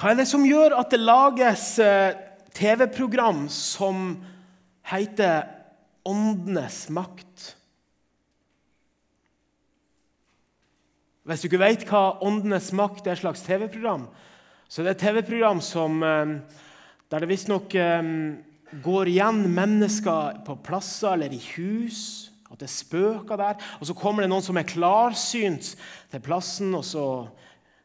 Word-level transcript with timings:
Hva 0.00 0.14
er 0.14 0.22
det 0.22 0.30
som 0.30 0.46
gjør 0.48 0.72
at 0.80 0.94
det 0.94 0.98
lages 1.02 1.62
eh, 1.84 2.16
TV-program 2.56 3.42
som 3.52 4.14
heter 4.88 5.42
Åndenes 6.08 6.86
makt? 6.88 7.50
Hvis 11.28 11.42
du 11.44 11.50
ikke 11.50 11.60
vet 11.60 11.84
hva 11.90 12.14
Åndenes 12.24 12.70
makt 12.72 13.10
er, 13.12 13.20
slags 13.20 13.44
TV-program, 13.44 14.06
så 14.72 14.80
det 14.80 14.88
er 14.88 14.96
et 14.96 15.02
TV-program 15.04 15.60
eh, 15.60 16.32
der 17.12 17.20
det 17.20 17.28
visstnok 17.28 17.76
eh, 17.76 18.08
går 18.80 19.10
igjen 19.12 19.42
mennesker 19.52 20.40
på 20.46 20.56
plasser 20.64 21.18
eller 21.18 21.34
i 21.36 21.42
hus. 21.58 22.30
At 22.48 22.62
det 22.62 22.70
er 22.70 22.72
spøker 22.72 23.36
der. 23.36 23.60
Og 23.76 23.90
så 23.90 23.98
kommer 24.00 24.24
det 24.24 24.32
noen 24.32 24.48
som 24.48 24.56
er 24.56 24.64
klarsynt 24.64 25.74
til 26.08 26.24
plassen, 26.24 26.72
og 26.72 26.88
så 26.88 27.04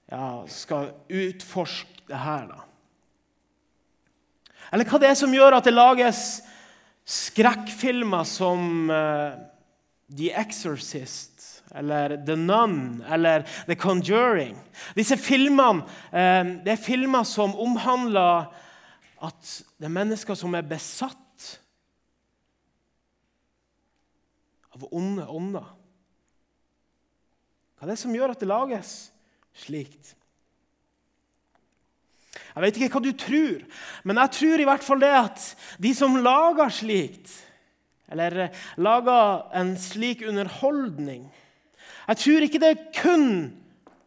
ja, 0.08 0.46
skal 0.48 0.94
utforske 1.12 1.95
det 2.08 2.20
her. 2.22 2.48
da. 2.50 2.62
Eller 4.74 4.88
hva 4.90 5.00
det 5.02 5.10
er 5.12 5.18
som 5.20 5.34
gjør 5.34 5.58
at 5.58 5.68
det 5.68 5.76
lages 5.76 6.22
skrekkfilmer 7.06 8.26
som 8.28 8.90
uh, 8.90 9.38
The 10.10 10.32
Exorcist 10.42 11.64
eller 11.76 12.16
The 12.26 12.36
Nun 12.40 13.04
eller 13.12 13.46
The 13.68 13.76
Conjuring. 13.78 14.58
Disse 14.98 15.18
filmene 15.22 15.86
uh, 15.86 16.54
det 16.66 16.74
er 16.76 16.82
filmer 16.82 17.28
som 17.30 17.56
omhandler 17.62 18.50
at 19.26 19.54
det 19.80 19.88
er 19.88 19.96
mennesker 19.96 20.38
som 20.38 20.54
er 20.58 20.66
besatt 20.68 21.22
av 24.76 24.84
onde 24.92 25.24
ånder. 25.32 25.68
Hva 27.76 27.88
er 27.88 27.94
det 27.94 28.02
som 28.02 28.14
gjør 28.16 28.34
at 28.34 28.42
det 28.44 28.50
lages 28.50 28.94
slikt? 29.66 30.16
Jeg 32.56 32.64
vet 32.64 32.78
ikke 32.80 32.96
hva 32.96 33.04
du 33.04 33.12
tror, 33.20 33.64
men 34.08 34.20
jeg 34.22 34.32
tror 34.38 34.62
i 34.62 34.68
hvert 34.70 34.86
fall 34.86 35.02
det 35.04 35.12
at 35.12 35.48
de 35.84 35.92
som 35.98 36.16
lager 36.24 36.72
slikt, 36.72 37.34
eller 38.12 38.48
lager 38.80 39.42
en 39.58 39.72
slik 39.82 40.20
underholdning 40.30 41.24
Jeg 42.06 42.18
tror 42.22 42.44
ikke 42.46 42.62
det 42.62 42.76
kun 42.94 43.26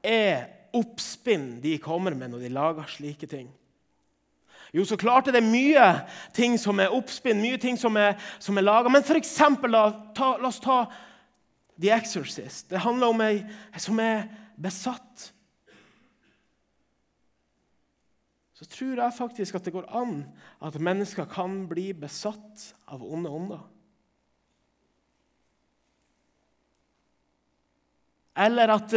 er 0.07 0.47
oppspinn 0.79 1.57
de 1.61 1.75
kommer 1.83 2.15
med 2.15 2.31
når 2.31 2.45
de 2.45 2.51
lager 2.55 2.87
slike 2.93 3.27
ting. 3.27 3.49
Jo, 4.73 4.85
så 4.85 4.97
klart 5.01 5.29
er 5.29 5.39
det 5.39 5.45
mye 5.45 5.87
ting 6.37 6.59
som 6.61 6.79
er 6.81 6.93
oppspinn, 6.93 7.41
mye 7.41 7.59
ting 7.61 7.79
som 7.81 7.97
er, 7.97 8.19
som 8.39 8.59
er 8.59 8.67
laga. 8.67 8.93
Men 8.93 9.05
for 9.07 9.17
eksempel, 9.17 9.73
da, 9.73 9.89
ta, 10.17 10.35
la 10.39 10.51
oss 10.51 10.61
ta 10.61 10.83
The 11.81 11.91
Exorcist. 11.97 12.69
Det 12.71 12.83
handler 12.85 13.15
om 13.15 13.23
ei 13.25 13.41
som 13.81 13.99
er 14.03 14.27
besatt. 14.61 15.31
Så 18.59 18.67
tror 18.67 18.99
jeg 18.99 19.15
faktisk 19.15 19.55
at 19.55 19.67
det 19.69 19.75
går 19.77 19.87
an 19.95 20.25
at 20.67 20.79
mennesker 20.83 21.29
kan 21.31 21.61
bli 21.71 21.93
besatt 21.95 22.73
av 22.91 23.05
onde 23.07 23.31
ånder. 23.31 23.61
Eller 28.39 28.75
at 28.75 28.97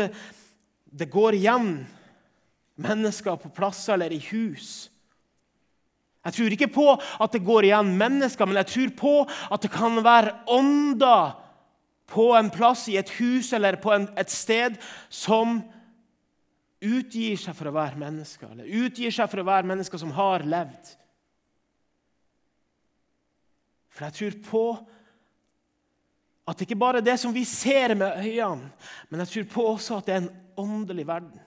det 0.92 1.10
går 1.14 1.38
igjen 1.38 1.76
mennesker 2.82 3.38
på 3.38 3.54
plasser 3.54 3.94
eller 3.94 4.14
i 4.18 4.24
hus 4.32 4.92
jeg 6.22 6.36
tror 6.36 6.54
ikke 6.54 6.70
på 6.70 6.88
at 6.94 7.34
det 7.34 7.42
går 7.46 7.66
igjen 7.66 7.96
mennesker, 7.98 8.46
men 8.46 8.60
jeg 8.62 8.70
tror 8.70 8.92
på 9.00 9.14
at 9.56 9.64
det 9.64 9.72
kan 9.74 9.98
være 10.06 10.36
ånder 10.54 11.32
på 12.12 12.28
en 12.38 12.52
plass, 12.54 12.86
i 12.92 13.00
et 13.00 13.10
hus 13.18 13.50
eller 13.56 13.80
på 13.82 13.94
en, 13.96 14.06
et 14.20 14.30
sted 14.30 14.76
som 15.10 15.62
utgir 16.82 17.38
seg 17.38 17.56
for 17.58 17.70
å 17.70 17.76
være 17.76 18.00
mennesker, 18.02 18.50
eller 18.52 18.82
utgir 18.86 19.14
seg 19.14 19.30
for 19.30 19.44
å 19.44 19.48
være 19.48 19.70
mennesker 19.70 20.02
som 20.02 20.14
har 20.18 20.46
levd. 20.48 20.96
For 23.92 24.08
jeg 24.08 24.18
tror 24.18 24.40
på 24.48 24.66
at 26.50 26.58
det 26.58 26.66
ikke 26.66 26.82
bare 26.82 27.00
er 27.00 27.06
det 27.06 27.18
som 27.22 27.34
vi 27.36 27.46
ser 27.48 27.94
med 27.96 28.18
øynene, 28.18 28.72
men 29.10 29.24
jeg 29.24 29.34
tror 29.34 29.50
på 29.54 29.68
også 29.76 30.00
at 30.00 30.10
det 30.10 30.16
er 30.16 30.24
en 30.24 30.36
åndelig 30.60 31.06
verden. 31.08 31.40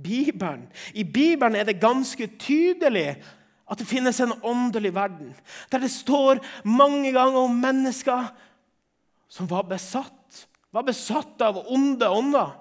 Bibelen. 0.00 0.68
I 0.94 1.04
Bibelen 1.04 1.56
er 1.56 1.66
det 1.68 1.80
ganske 1.80 2.26
tydelig 2.40 3.18
at 3.70 3.78
det 3.78 3.86
finnes 3.86 4.18
en 4.20 4.32
åndelig 4.42 4.94
verden, 4.94 5.34
der 5.72 5.82
det 5.82 5.92
står 5.92 6.40
mange 6.66 7.12
ganger 7.14 7.38
om 7.46 7.60
mennesker 7.62 8.30
som 9.30 9.46
var 9.50 9.68
besatt, 9.70 10.46
var 10.74 10.86
besatt 10.86 11.42
av 11.42 11.62
onde 11.70 12.08
ånder. 12.10 12.56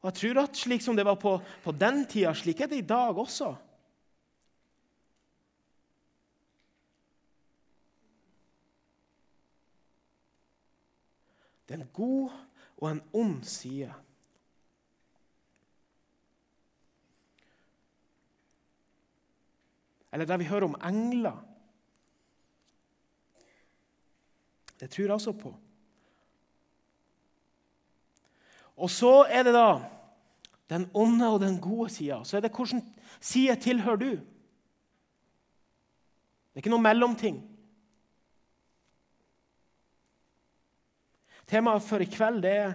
Og 0.00 0.08
jeg 0.08 0.14
tror 0.20 0.42
at 0.42 0.56
Slik 0.56 0.82
som 0.82 0.96
det 0.96 1.04
var 1.04 1.18
på, 1.20 1.34
på 1.64 1.72
den 1.76 2.06
tida, 2.08 2.32
slik 2.34 2.60
er 2.60 2.70
det 2.70 2.80
i 2.80 2.86
dag 2.88 3.18
også. 3.18 3.54
Det 11.68 11.76
er 11.76 11.82
en 11.84 11.92
god 11.94 12.30
og 12.80 12.86
en 12.90 13.02
ond 13.12 13.44
side. 13.44 13.92
Eller 20.12 20.26
der 20.26 20.40
vi 20.40 20.48
hører 20.50 20.66
om 20.66 20.74
engler. 20.82 21.36
Det 24.80 24.90
tror 24.90 25.04
jeg 25.04 25.12
også 25.12 25.32
på. 25.32 25.54
Og 28.80 28.90
så 28.90 29.26
er 29.28 29.44
det 29.44 29.52
da 29.54 29.82
den 30.70 30.86
onde 30.94 31.28
og 31.28 31.40
den 31.42 31.60
gode 31.60 31.90
sida. 31.92 32.22
Så 32.24 32.36
er 32.36 32.40
det 32.40 32.52
hvilken 32.56 32.82
side 33.20 33.56
tilhører 33.60 33.96
du? 34.00 34.10
Det 36.50 36.56
er 36.56 36.62
ikke 36.64 36.72
noe 36.72 36.82
mellomting. 36.82 37.42
Temaet 41.50 41.82
for 41.82 42.02
i 42.02 42.08
kveld 42.08 42.42
det 42.46 42.52
er 42.54 42.74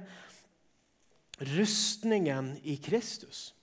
rustningen 1.56 2.58
i 2.64 2.76
Kristus. 2.76 3.56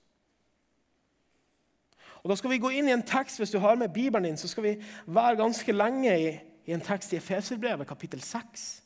Og 2.22 2.30
Da 2.30 2.36
skal 2.38 2.50
vi 2.50 2.60
gå 2.62 2.70
inn 2.70 2.88
i 2.88 2.94
en 2.94 3.02
tekst 3.02 3.40
hvis 3.40 3.50
du 3.50 3.58
har 3.58 3.74
med 3.76 3.92
Bibelen 3.92 4.24
din, 4.24 4.36
så 4.36 4.48
skal 4.48 4.62
vi 4.62 4.76
være 5.06 5.36
ganske 5.36 5.72
lenge 5.72 6.12
i, 6.20 6.38
i 6.66 6.72
en 6.72 6.80
tekst 6.80 7.12
i 7.12 7.16
Efeserbrevet, 7.16 7.88
kapittel 7.88 8.22
6. 8.22 8.81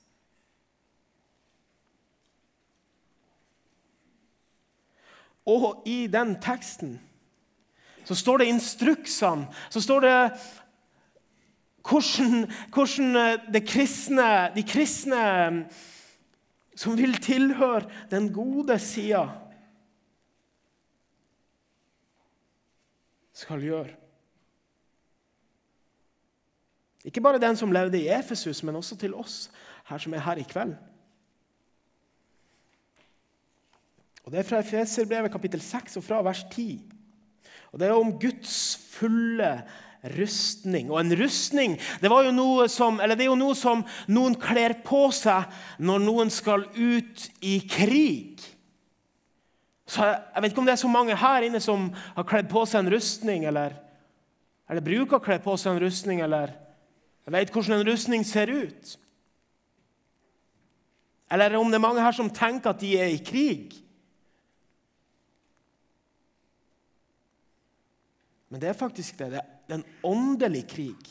Og 5.46 5.82
i 5.86 6.06
den 6.10 6.34
teksten 6.42 6.96
så 8.06 8.14
står 8.14 8.38
det 8.38 8.52
instruksene, 8.52 9.48
så 9.70 9.80
står 9.82 10.04
det 10.04 10.18
hvordan, 11.86 12.46
hvordan 12.74 13.66
kristne, 13.66 14.28
de 14.54 14.62
kristne 14.62 15.22
som 16.76 16.94
vil 16.98 17.16
tilhøre 17.22 17.88
den 18.10 18.28
gode 18.34 18.78
sida, 18.78 19.24
skal 23.36 23.62
gjøre. 23.62 23.94
Ikke 27.06 27.20
bare 27.20 27.38
den 27.38 27.56
som 27.56 27.72
levde 27.72 28.00
i 28.00 28.08
Efesus, 28.08 28.62
men 28.62 28.76
også 28.76 28.96
til 28.98 29.14
oss 29.14 29.46
her 29.86 29.98
som 30.02 30.14
er 30.14 30.24
her 30.24 30.40
i 30.40 30.46
kveld. 30.48 30.74
Og 34.26 34.32
Det 34.32 34.40
er 34.42 34.48
fra 34.48 34.58
Efeserbrevet 34.58 35.30
kapittel 35.30 35.60
6 35.62 36.00
og 36.00 36.04
fra 36.04 36.22
vers 36.26 36.42
10. 36.50 36.80
Og 37.72 37.78
Det 37.80 37.86
er 37.86 37.94
om 37.94 38.16
Guds 38.18 38.78
fulle 38.90 39.62
rustning. 40.18 40.90
Og 40.90 41.00
en 41.00 41.14
rustning 41.22 41.76
det, 42.00 42.10
jo 42.10 42.32
noe 42.34 42.66
som, 42.68 42.98
det 42.98 43.20
er 43.20 43.30
jo 43.30 43.38
noe 43.38 43.54
som 43.54 43.84
noen 44.08 44.34
kler 44.34 44.74
på 44.82 45.06
seg 45.14 45.46
når 45.78 46.02
noen 46.02 46.34
skal 46.34 46.66
ut 46.74 47.28
i 47.40 47.60
krig. 47.70 48.42
Så 49.86 50.02
Jeg 50.02 50.42
vet 50.42 50.50
ikke 50.50 50.60
om 50.60 50.66
det 50.66 50.74
er 50.74 50.82
så 50.82 50.90
mange 50.90 51.16
her 51.16 51.46
inne 51.46 51.62
som 51.62 51.92
har 52.16 52.26
kledd 52.26 52.50
på 52.50 52.66
seg 52.66 52.82
en 52.82 52.92
rustning, 52.96 53.46
eller, 53.46 53.78
eller 54.66 54.82
bruker 54.82 55.20
å 55.20 55.22
kle 55.22 55.38
på 55.38 55.54
seg 55.54 55.76
en 55.76 55.84
rustning, 55.86 56.20
eller 56.26 56.50
jeg 57.26 57.34
vet 57.34 57.54
hvordan 57.54 57.78
en 57.78 57.86
rustning 57.86 58.26
ser 58.26 58.50
ut. 58.50 58.98
Eller 61.30 61.54
om 61.58 61.70
det 61.70 61.78
er 61.78 61.86
mange 61.86 62.02
her 62.02 62.14
som 62.14 62.30
tenker 62.30 62.74
at 62.74 62.82
de 62.82 62.96
er 62.98 63.14
i 63.14 63.22
krig. 63.22 63.85
Men 68.56 68.60
det 68.60 68.68
er 68.70 68.78
faktisk 68.78 69.18
det. 69.18 69.26
Det 69.68 69.74
er 69.74 69.74
en 69.76 69.88
åndelig 70.02 70.62
krig. 70.70 71.08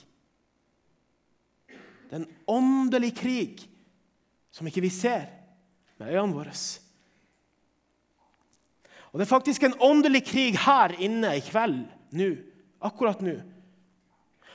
Det 1.70 2.16
er 2.16 2.24
en 2.24 2.38
åndelig 2.50 3.12
krig 3.20 3.60
som 4.50 4.66
ikke 4.66 4.82
vi 4.82 4.90
ser 4.90 5.28
med 6.02 6.10
øynene 6.10 6.34
våre. 6.34 6.56
Og 9.12 9.20
Det 9.20 9.28
er 9.28 9.30
faktisk 9.30 9.64
en 9.64 9.78
åndelig 9.78 10.24
krig 10.26 10.58
her 10.58 10.96
inne 10.98 11.36
i 11.38 11.44
kveld, 11.46 11.84
nå, 12.18 12.32
akkurat 12.82 13.22
nå. 13.22 13.36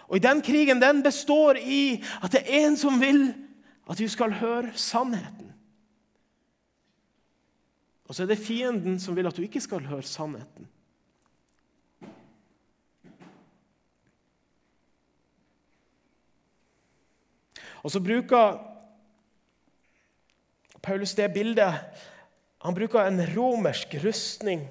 Og 0.08 0.16
i 0.16 0.24
Den 0.26 0.42
krigen 0.42 0.82
den 0.82 1.04
består 1.06 1.62
i 1.62 2.02
at 2.22 2.32
det 2.32 2.42
er 2.42 2.66
en 2.66 2.76
som 2.76 2.98
vil 2.98 3.28
at 3.86 4.02
du 4.02 4.08
skal 4.08 4.32
høre 4.32 4.74
sannheten. 4.74 5.54
Og 8.10 8.14
så 8.14 8.26
er 8.26 8.34
det 8.34 8.42
fienden 8.42 8.98
som 8.98 9.14
vil 9.14 9.30
at 9.30 9.36
du 9.36 9.46
ikke 9.46 9.62
skal 9.62 9.86
høre 9.86 10.02
sannheten. 10.02 10.66
Og 17.84 17.92
så 17.92 18.02
bruker 18.04 18.58
Paulus 20.80 21.14
det 21.16 21.32
bildet 21.34 22.06
Han 22.60 22.76
bruker 22.76 23.06
en 23.06 23.20
romersk 23.34 23.94
rustning 24.04 24.66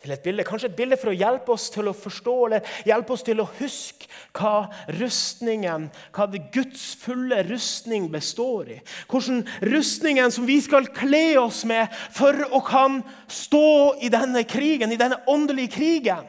til 0.00 0.14
et 0.14 0.22
bilde. 0.24 0.44
Kanskje 0.48 0.70
et 0.70 0.76
bilde 0.78 0.96
for 0.98 1.12
å 1.12 1.14
hjelpe 1.14 1.52
oss 1.54 1.68
til 1.70 1.90
å 1.90 1.94
forstå 1.94 2.34
eller 2.46 2.72
hjelpe 2.88 3.14
oss 3.14 3.22
til 3.26 3.42
å 3.42 3.48
huske 3.58 4.08
hva 4.34 4.70
rustningen, 4.96 5.88
hva 6.16 6.26
det 6.30 6.40
Guds 6.54 6.94
fulle 6.98 7.42
rustning 7.46 8.08
består 8.12 8.72
i. 8.76 8.80
Hvordan 9.12 9.44
rustningen 9.68 10.32
som 10.32 10.48
vi 10.48 10.56
skal 10.64 10.88
kle 10.96 11.38
oss 11.42 11.62
med 11.68 11.92
for 12.16 12.48
å 12.48 12.62
kan 12.66 13.00
stå 13.28 14.00
i 14.02 14.10
denne 14.12 14.42
krigen, 14.48 14.90
i 14.90 15.00
denne 15.00 15.20
åndelige 15.30 15.76
krigen. 15.76 16.26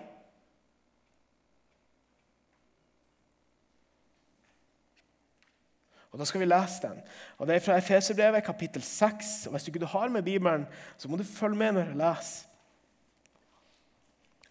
Og 6.12 6.20
Da 6.20 6.26
skal 6.28 6.42
vi 6.42 6.46
lese 6.46 6.82
den. 6.84 7.02
Og 7.38 7.48
Det 7.48 7.56
er 7.56 7.60
fra 7.60 7.78
Efeserbrevet, 7.78 8.44
kapittel 8.44 8.84
6. 8.84 9.48
Og 9.48 9.52
Hvis 9.52 9.64
du 9.64 9.72
ikke 9.72 9.86
har 9.86 10.10
med 10.10 10.24
Bibelen, 10.24 10.66
så 10.98 11.08
må 11.08 11.18
du 11.18 11.24
følge 11.24 11.56
med 11.56 11.72
når 11.72 11.82
jeg 11.82 11.96
leser. 11.96 12.48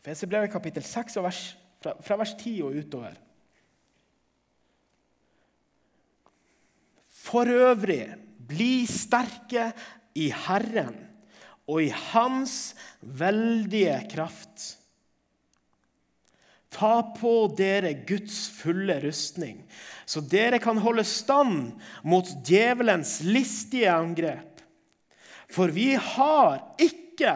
Efeserbrevet, 0.00 0.50
kapittel 0.50 0.82
6, 0.82 1.16
vers, 1.16 1.58
fra, 1.82 1.92
fra 2.00 2.16
vers 2.16 2.34
10 2.34 2.62
og 2.62 2.72
utover. 2.80 3.12
For 7.12 7.44
øvrig, 7.44 8.14
bli 8.48 8.86
sterke 8.86 9.72
i 10.14 10.30
Herren 10.32 10.96
og 11.68 11.82
i 11.84 11.88
Hans 11.88 12.74
veldige 13.02 14.00
kraft. 14.10 14.79
Ta 16.70 17.00
på 17.16 17.32
dere 17.58 17.92
Guds 18.06 18.44
fulle 18.54 19.00
rustning, 19.02 19.64
så 20.06 20.22
dere 20.22 20.60
kan 20.62 20.78
holde 20.78 21.04
stand 21.06 21.80
mot 22.06 22.28
djevelens 22.46 23.18
listige 23.26 23.90
angrep. 23.90 24.62
For 25.50 25.72
vi 25.74 25.96
har 25.98 26.60
ikke 26.78 27.34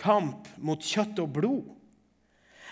kamp 0.00 0.48
mot 0.56 0.80
kjøtt 0.80 1.20
og 1.20 1.34
blod, 1.36 1.68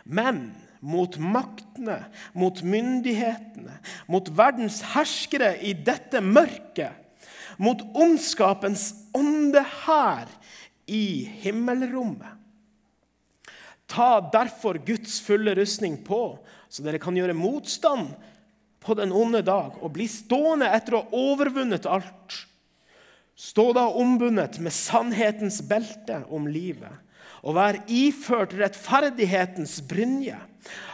men 0.09 0.49
mot 0.81 1.19
maktene, 1.21 1.99
mot 2.33 2.63
myndighetene, 2.63 3.77
mot 4.09 4.31
verdens 4.39 4.81
herskere 4.95 5.57
i 5.61 5.75
dette 5.75 6.23
mørket, 6.25 6.95
mot 7.59 7.83
ondskapens 7.99 8.93
ånde 9.17 9.65
her 9.85 10.31
i 10.89 11.27
himmelrommet. 11.43 12.39
Ta 13.89 14.21
derfor 14.33 14.79
Guds 14.85 15.21
fulle 15.25 15.55
rustning 15.57 15.97
på, 16.05 16.37
så 16.69 16.85
dere 16.85 17.01
kan 17.01 17.17
gjøre 17.17 17.37
motstand 17.37 18.13
på 18.85 18.95
den 18.99 19.13
onde 19.17 19.41
dag 19.43 19.79
og 19.81 19.95
bli 19.97 20.07
stående 20.11 20.69
etter 20.77 20.99
å 20.99 21.03
ha 21.03 21.23
overvunnet 21.33 21.89
alt. 21.89 22.37
Stå 23.39 23.71
da 23.77 23.87
ombundet 23.95 24.59
med 24.61 24.75
sannhetens 24.75 25.61
belte 25.65 26.21
om 26.35 26.49
livet, 26.51 26.93
og 27.47 27.55
vær 27.55 27.79
iført 27.87 28.57
rettferdighetens 28.59 29.79
brynje. 29.89 30.37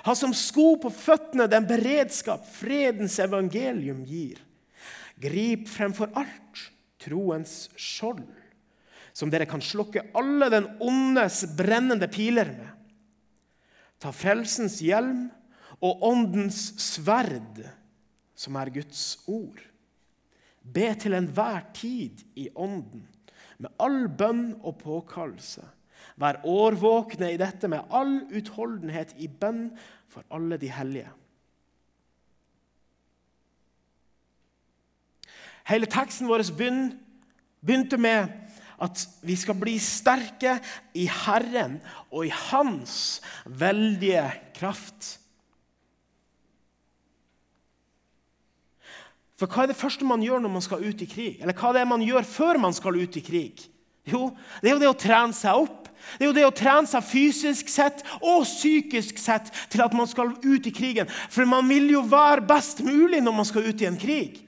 Ha 0.05 0.14
som 0.14 0.35
sko 0.37 0.75
på 0.82 0.93
føttene 0.93 1.49
den 1.50 1.67
beredskap 1.67 2.44
fredens 2.52 3.17
evangelium 3.23 4.05
gir. 4.06 4.38
Grip 5.19 5.67
fremfor 5.73 6.12
alt 6.14 6.67
troens 7.00 7.70
skjold, 7.81 8.26
som 9.17 9.32
dere 9.32 9.49
kan 9.49 9.62
slukke 9.64 10.11
alle 10.17 10.50
den 10.52 10.69
ondes 10.85 11.43
brennende 11.56 12.11
piler 12.12 12.52
med. 12.52 12.70
Ta 14.05 14.11
frelsens 14.12 14.83
hjelm 14.85 15.31
og 15.81 16.03
åndens 16.05 16.75
sverd, 16.77 17.62
som 18.37 18.59
er 18.61 18.69
Guds 18.75 19.05
ord. 19.25 19.62
Be 20.61 20.91
til 21.01 21.17
enhver 21.17 21.65
tid 21.73 22.21
i 22.37 22.51
ånden, 22.53 23.06
med 23.56 23.73
all 23.81 24.05
bønn 24.12 24.59
og 24.61 24.77
påkallelse. 24.83 25.65
Vær 26.21 26.43
årvåkne 26.45 27.33
i 27.33 27.41
dette 27.41 27.69
med 27.71 27.89
all 27.89 28.19
utholdenhet 28.29 29.17
i 29.17 29.29
bønn 29.29 29.71
for 30.12 30.27
alle 30.29 30.61
de 30.61 30.69
hellige. 30.69 31.09
Hele 35.65 35.89
teksten 35.89 36.29
vår 36.29 36.45
begynte 36.53 37.97
med 37.97 38.44
at 38.82 39.05
vi 39.23 39.37
skal 39.38 39.59
bli 39.59 39.76
sterke 39.82 40.56
i 40.97 41.06
Herren 41.11 41.79
og 42.11 42.26
i 42.26 42.32
Hans 42.32 43.21
veldige 43.47 44.26
kraft. 44.56 45.19
For 49.38 49.50
hva 49.50 49.65
er 49.65 49.73
det 49.73 49.79
første 49.79 50.06
man 50.06 50.23
gjør 50.23 50.43
når 50.44 50.53
man 50.56 50.65
skal 50.65 50.85
ut 50.87 51.00
i 51.03 51.11
krig? 51.11 51.41
Eller 51.43 51.56
hva 51.59 51.73
er 51.73 51.81
det 51.81 51.88
man 51.91 52.05
gjør 52.06 52.26
før 52.26 52.61
man 52.62 52.76
skal 52.76 53.00
ut 53.00 53.19
i 53.19 53.25
krig? 53.25 53.65
Jo, 54.06 54.29
det 54.61 54.69
er 54.69 54.77
jo 54.77 54.82
det 54.82 54.93
å 54.93 55.00
trene 55.00 55.35
seg 55.37 55.65
opp. 55.65 55.88
Det 56.19 56.27
er 56.27 56.29
jo 56.29 56.37
det 56.37 56.44
å 56.47 56.55
trene 56.55 56.88
seg 56.88 57.06
fysisk 57.09 57.70
sett 57.73 58.03
og 58.20 58.44
psykisk 58.44 59.19
sett 59.19 59.49
til 59.73 59.81
at 59.81 59.94
man 59.97 60.09
skal 60.11 60.35
ut 60.44 60.69
i 60.69 60.75
krigen. 60.75 61.09
For 61.32 61.49
man 61.49 61.67
vil 61.70 61.88
jo 61.94 62.05
være 62.06 62.44
best 62.47 62.85
mulig 62.85 63.23
når 63.25 63.38
man 63.41 63.49
skal 63.49 63.67
ut 63.70 63.81
i 63.81 63.88
en 63.88 63.99
krig. 64.00 64.44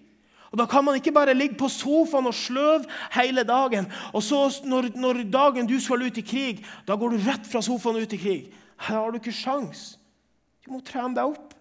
Og 0.52 0.58
Da 0.58 0.66
kan 0.70 0.84
man 0.84 0.98
ikke 0.98 1.14
bare 1.14 1.34
ligge 1.34 1.58
på 1.58 1.68
sofaen 1.72 2.28
og 2.28 2.34
sløve 2.34 2.86
hele 3.16 3.42
dagen. 3.46 3.88
Og 4.12 4.22
så 4.22 4.46
når, 4.64 4.92
når, 4.94 5.24
dagen 5.30 5.66
du 5.66 5.78
skal 5.80 6.06
ut 6.06 6.18
i 6.18 6.26
krig, 6.26 6.62
da 6.86 6.96
går 6.96 7.16
du 7.16 7.26
rett 7.26 7.50
fra 7.50 7.62
sofaen 7.64 7.98
ut 8.02 8.12
i 8.12 8.20
krig. 8.20 8.54
Her 8.76 9.00
har 9.00 9.10
du 9.10 9.18
ikke 9.18 9.34
sjans. 9.34 9.96
Du 10.64 10.72
må 10.74 10.82
trene 10.84 11.14
deg 11.16 11.34
opp. 11.34 11.52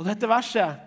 Og 0.00 0.06
dette 0.08 0.28
verset 0.28 0.86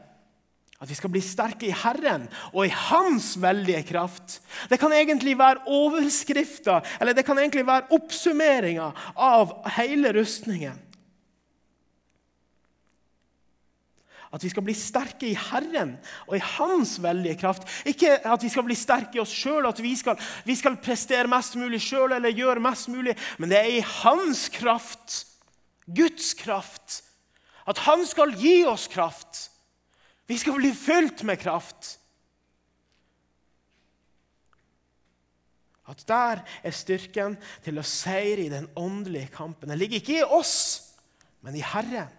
at 0.84 0.90
vi 0.90 0.98
skal 0.98 1.12
bli 1.14 1.22
sterke 1.24 1.70
i 1.70 1.76
Herren 1.84 2.26
og 2.52 2.66
i 2.66 2.74
Hans 2.90 3.38
veldige 3.40 3.86
kraft. 3.88 4.42
Det 4.68 4.76
kan 4.82 4.92
egentlig 4.92 5.38
være 5.40 5.64
overskrifta, 5.72 6.82
eller 7.00 7.16
det 7.16 7.24
kan 7.24 7.40
egentlig 7.40 7.64
være 7.68 7.88
oppsummeringa 7.96 8.90
av 9.16 9.54
hele 9.78 10.12
rustningen. 10.18 10.76
At 14.34 14.42
vi 14.42 14.50
skal 14.50 14.66
bli 14.66 14.74
sterke 14.74 15.28
i 15.30 15.38
Herren 15.38 15.94
og 16.26 16.36
i 16.40 16.42
Hans 16.56 16.96
veldige 17.04 17.38
kraft. 17.44 17.68
Ikke 17.86 18.16
at 18.18 18.42
vi 18.42 18.50
skal 18.50 18.66
bli 18.66 18.78
sterke 18.78 19.20
i 19.20 19.22
oss 19.22 19.34
sjøl, 19.34 19.68
at 19.70 19.82
vi 19.84 19.94
skal, 20.00 20.18
vi 20.48 20.56
skal, 20.58 20.80
prestere 20.82 21.30
mest 21.30 21.58
mulig 21.60 21.84
sjøl 21.86 22.16
eller 22.18 22.34
gjøre 22.34 22.64
mest 22.64 22.90
mulig, 22.90 23.14
men 23.38 23.54
det 23.54 23.60
er 23.60 23.72
i 23.76 23.88
Hans 24.02 24.48
kraft, 24.54 25.20
Guds 25.86 26.34
kraft, 26.40 27.04
at 27.70 27.80
Han 27.86 28.02
skal 28.08 28.34
gi 28.36 28.64
oss 28.68 28.90
kraft. 28.92 29.50
Vi 30.28 30.40
skal 30.40 30.58
bli 30.58 30.72
fylt 30.76 31.22
med 31.28 31.40
kraft. 31.40 31.98
At 35.88 36.04
der 36.08 36.42
er 36.64 36.76
styrken 36.76 37.36
til 37.64 37.80
å 37.80 37.86
seire 37.86 38.46
i 38.46 38.52
den 38.52 38.70
åndelige 38.80 39.30
kampen. 39.36 39.70
Den 39.70 39.80
ligger 39.80 40.00
ikke 40.00 40.22
i 40.22 40.26
oss, 40.26 40.96
men 41.44 41.60
i 41.60 41.64
Herren 41.64 42.10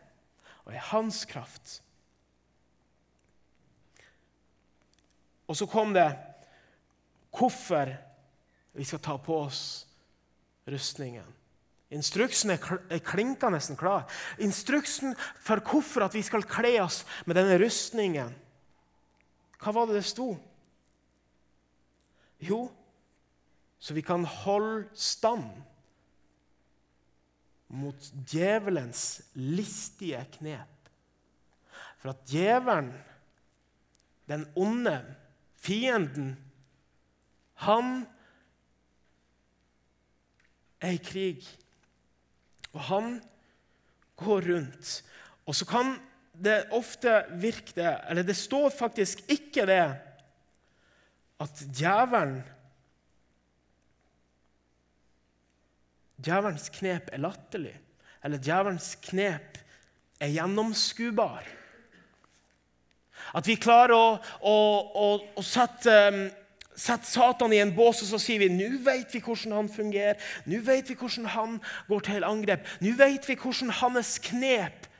og 0.64 0.76
i 0.76 0.84
Hans 0.92 1.24
kraft. 1.28 1.80
Og 5.48 5.56
så 5.58 5.68
kom 5.68 5.92
det 5.94 6.08
hvorfor 7.34 7.90
vi 8.74 8.84
skal 8.86 9.02
ta 9.02 9.16
på 9.18 9.38
oss 9.44 9.62
rustningen. 10.70 11.26
Instruksen 11.94 12.54
er 12.54 13.02
klinkende 13.04 13.60
klar. 13.78 14.08
Instruksen 14.42 15.14
for 15.44 15.62
hvorfor 15.62 16.08
vi 16.14 16.24
skal 16.26 16.46
kle 16.48 16.78
oss 16.82 17.04
med 17.26 17.36
denne 17.38 17.58
rustningen. 17.60 18.32
Hva 19.60 19.72
var 19.72 19.88
det 19.88 20.00
det 20.00 20.08
sto? 20.08 20.32
Jo, 22.44 22.66
så 23.78 23.94
vi 23.94 24.02
kan 24.04 24.24
holde 24.24 24.88
stand 24.98 25.46
mot 27.74 28.10
djevelens 28.28 29.22
listige 29.34 30.20
knep. 30.38 30.90
For 32.02 32.12
at 32.12 32.26
djevelen, 32.28 32.90
den 34.28 34.44
onde, 34.56 34.98
Fienden, 35.64 36.34
han 37.64 38.02
er 40.84 40.96
i 40.96 41.00
krig. 41.00 41.46
Og 42.74 42.82
han 42.90 43.14
går 44.20 44.50
rundt. 44.50 44.90
Og 45.48 45.56
så 45.56 45.68
kan 45.68 45.94
det 46.34 46.64
ofte 46.74 47.12
virke 47.38 47.76
det 47.76 47.92
Eller 48.10 48.26
det 48.26 48.34
står 48.34 48.72
faktisk 48.74 49.20
ikke 49.30 49.66
det 49.70 49.84
at 51.44 51.60
djevelen 51.78 52.42
Djevelens 56.24 56.70
knep 56.72 57.10
er 57.12 57.20
latterlig, 57.20 57.74
eller 58.24 58.40
djevelens 58.40 58.94
knep 59.04 59.58
er 60.22 60.30
gjennomskubar. 60.32 61.44
At 63.34 63.48
vi 63.48 63.58
klarer 63.58 63.96
å, 63.96 64.08
å, 64.46 64.56
å, 64.94 65.08
å 65.34 65.44
sette, 65.44 65.94
um, 66.14 66.22
sette, 66.70 67.08
Satan 67.10 67.52
i 67.54 67.60
en 67.62 67.74
bås, 67.74 68.04
og 68.04 68.12
så 68.12 68.20
sier 68.22 68.42
vi 68.44 68.50
nå 68.52 68.70
vet 68.86 69.14
vi 69.14 69.22
hvordan 69.24 69.56
han 69.58 69.70
fungerer. 69.72 70.20
Nå 70.46 70.62
vet 70.66 70.90
vi 70.90 70.98
hvordan 70.98 71.30
han 71.34 71.60
går 71.90 72.06
til 72.08 72.26
angrep. 72.26 72.68
Nå 72.84 72.94
vet 73.00 73.28
vi 73.28 73.38
hvordan 73.40 73.74
hans 73.82 74.16
knep 74.30 74.90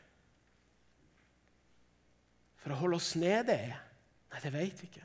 for 2.64 2.72
å 2.72 2.80
holde 2.80 2.96
oss 2.96 3.12
nede 3.20 3.54
er. 3.54 3.76
Nei, 4.32 4.40
det 4.40 4.54
vet 4.54 4.80
vi 4.80 4.88
ikke. 4.88 5.04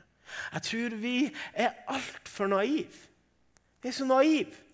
Jeg 0.54 0.66
tror 0.66 0.98
vi 1.02 1.14
er 1.52 1.74
altfor 1.90 2.48
naive. 2.50 3.06
Vi 3.82 3.90
er 3.90 3.94
så 3.94 4.06
naive. 4.08 4.69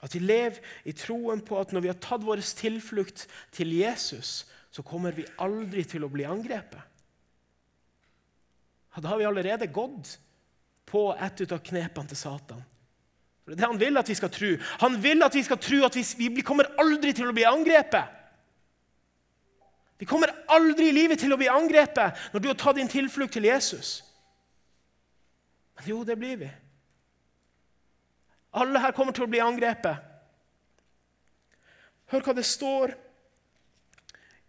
At 0.00 0.14
vi 0.16 0.22
lever 0.22 0.60
i 0.88 0.94
troen 0.96 1.42
på 1.44 1.58
at 1.60 1.74
når 1.74 1.84
vi 1.84 1.90
har 1.92 2.00
tatt 2.00 2.24
vår 2.24 2.40
tilflukt 2.56 3.26
til 3.52 3.74
Jesus, 3.76 4.46
så 4.70 4.82
kommer 4.86 5.12
vi 5.12 5.26
aldri 5.42 5.84
til 5.84 6.06
å 6.06 6.12
bli 6.12 6.24
angrepet. 6.28 6.86
Da 9.00 9.08
har 9.08 9.20
vi 9.20 9.24
allerede 9.24 9.70
gått 9.72 10.18
på 10.90 11.10
et 11.14 11.42
av 11.46 11.60
knepene 11.64 12.10
til 12.10 12.18
Satan. 12.18 12.62
For 13.44 13.52
Det 13.52 13.56
er 13.56 13.60
det 13.60 13.68
han 13.70 13.80
vil 13.80 13.98
at 14.00 14.08
vi 14.10 14.16
skal 14.18 14.32
tro. 14.34 14.50
Han 14.82 14.96
vil 15.02 15.22
at 15.24 15.34
vi 15.34 15.42
skal 15.46 15.60
tro 15.62 15.84
at 15.86 15.96
vi 15.96 16.44
kommer 16.46 16.68
aldri 16.80 17.14
til 17.16 17.30
å 17.30 17.36
bli 17.36 17.46
angrepet. 17.48 18.16
Vi 20.00 20.08
kommer 20.08 20.32
aldri 20.48 20.88
i 20.88 20.96
livet 20.96 21.20
til 21.20 21.32
å 21.32 21.36
bli 21.36 21.48
angrepet 21.52 22.32
når 22.32 22.40
du 22.40 22.48
har 22.48 22.58
tatt 22.58 22.78
din 22.80 22.88
tilflukt 22.88 23.34
til 23.36 23.44
Jesus. 23.44 24.00
Men 25.76 25.90
jo, 25.92 26.02
det 26.04 26.16
blir 26.20 26.38
vi. 26.40 26.48
Alle 28.50 28.82
her 28.82 28.94
kommer 28.96 29.14
til 29.14 29.26
å 29.26 29.30
bli 29.30 29.42
angrepet. 29.42 30.06
Hør 32.10 32.24
hva 32.26 32.34
det 32.34 32.46
står 32.48 32.96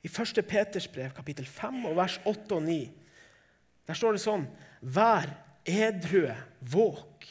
i 0.02 0.10
1. 0.10 0.42
Peters 0.50 0.88
brev, 0.90 1.12
kapittel 1.14 1.46
5, 1.46 1.84
og 1.92 1.98
vers 2.00 2.18
8 2.26 2.58
og 2.58 2.64
9. 2.66 2.80
Der 3.86 3.98
står 3.98 4.18
det 4.18 4.24
sånn 4.24 4.48
Vær 4.82 5.30
edrue, 5.70 6.34
våk. 6.74 7.28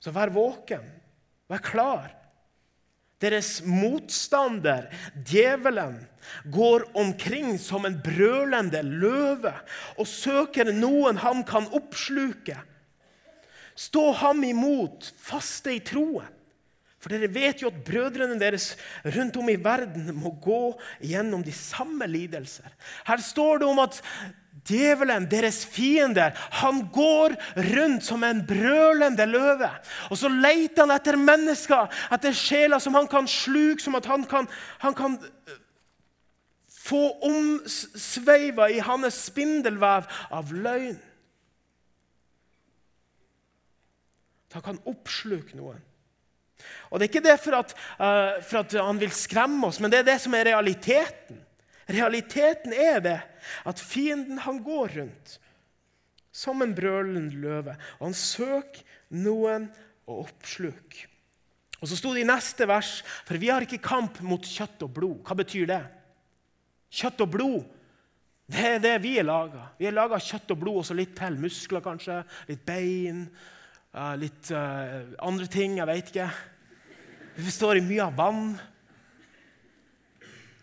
Så 0.00 0.12
vær 0.14 0.32
våken, 0.32 0.86
vær 1.50 1.64
klar. 1.64 2.14
Deres 3.20 3.58
motstander, 3.64 4.88
djevelen, 5.24 5.98
går 6.52 6.84
omkring 6.98 7.54
som 7.60 7.86
en 7.88 7.96
brølende 8.04 8.82
løve 8.84 9.52
og 9.96 10.08
søker 10.08 10.72
noen 10.72 11.20
han 11.22 11.44
kan 11.48 11.68
oppsluke. 11.76 12.58
Stå 13.76 14.10
ham 14.22 14.40
imot, 14.44 15.12
faste 15.20 15.74
i 15.76 15.82
troen. 15.84 16.32
For 17.06 17.12
dere 17.12 17.28
vet 17.30 17.60
jo 17.62 17.68
at 17.70 17.84
brødrene 17.86 18.34
deres 18.40 18.72
rundt 19.14 19.36
om 19.38 19.50
i 19.52 19.58
verden 19.62 20.08
må 20.16 20.32
gå 20.42 20.72
gjennom 21.04 21.44
de 21.46 21.52
samme 21.54 22.08
lidelser. 22.10 22.66
Her 23.06 23.22
står 23.22 23.60
det 23.62 23.68
om 23.68 23.78
at 23.84 24.00
djevelen, 24.66 25.28
deres 25.30 25.60
fiender, 25.70 26.34
han 26.58 26.80
går 26.90 27.36
rundt 27.76 28.08
som 28.08 28.24
en 28.26 28.42
brølende 28.48 29.26
løve. 29.28 29.70
Og 30.10 30.18
så 30.18 30.32
leter 30.32 30.82
han 30.82 30.96
etter 30.96 31.20
mennesker, 31.20 31.86
etter 32.16 32.34
sjeler 32.34 32.82
som 32.82 32.98
han 32.98 33.06
kan 33.10 33.30
sluke, 33.30 33.82
som 33.84 33.94
at 34.00 34.10
han 34.10 34.26
kan, 34.26 34.50
han 34.82 34.96
kan 34.98 35.18
eh, 35.22 35.60
få 36.88 37.04
omsveiva 37.28 38.70
i 38.72 38.82
hans 38.82 39.26
spindelvev 39.28 40.10
av 40.34 40.50
løgn. 40.50 40.98
Han 44.56 44.64
kan 44.64 44.82
oppsluke 44.88 45.56
noen. 45.58 45.82
Og 46.88 46.98
Det 46.98 47.06
er 47.06 47.10
ikke 47.10 47.26
det 47.26 47.38
for 47.42 47.58
at, 47.58 47.74
uh, 48.00 48.38
for 48.40 48.62
at, 48.62 48.76
han 48.80 49.00
vil 49.00 49.12
skremme 49.12 49.68
oss, 49.68 49.80
men 49.82 49.92
det 49.92 50.00
er 50.00 50.08
det 50.08 50.20
som 50.22 50.34
er 50.34 50.48
realiteten. 50.48 51.42
Realiteten 51.86 52.72
er 52.72 53.02
det 53.04 53.18
at 53.68 53.82
fienden 53.82 54.40
han 54.42 54.62
går 54.64 54.96
rundt 54.96 55.36
som 56.36 56.60
en 56.64 56.74
brølende 56.76 57.36
løve, 57.40 57.76
og 57.98 58.08
han 58.08 58.16
søker 58.16 58.82
noen 59.14 59.68
å 60.08 60.22
oppsluke. 60.24 61.06
Og 61.80 61.88
Så 61.88 61.98
sto 62.00 62.14
det 62.16 62.24
i 62.24 62.28
neste 62.28 62.66
vers, 62.68 63.02
for 63.28 63.38
vi 63.38 63.52
har 63.52 63.62
ikke 63.62 63.84
kamp 63.84 64.18
mot 64.24 64.42
kjøtt 64.42 64.82
og 64.86 64.94
blod. 64.96 65.18
Hva 65.28 65.36
betyr 65.38 65.68
det? 65.68 65.82
Kjøtt 66.96 67.20
og 67.22 67.30
blod, 67.30 67.66
det 68.46 68.64
er 68.76 68.80
det 68.82 68.94
vi 69.02 69.16
er 69.18 69.26
laga. 69.26 69.68
Vi 69.78 69.88
er 69.88 69.94
laga 69.94 70.18
kjøtt 70.22 70.52
og 70.54 70.60
blod 70.60 70.80
og 70.80 70.86
så 70.86 70.96
litt 70.96 71.16
til. 71.18 71.38
Muskler, 71.42 71.82
kanskje. 71.82 72.20
Litt 72.48 72.62
bein 72.66 73.26
litt 74.20 74.50
uh, 74.52 75.16
andre 75.24 75.48
ting. 75.50 75.78
Jeg 75.80 75.88
veit 75.88 76.10
ikke. 76.12 76.28
Vi 77.36 77.44
består 77.44 77.78
i 77.78 77.84
mye 77.84 78.04
av 78.04 78.16
vann. 78.16 78.56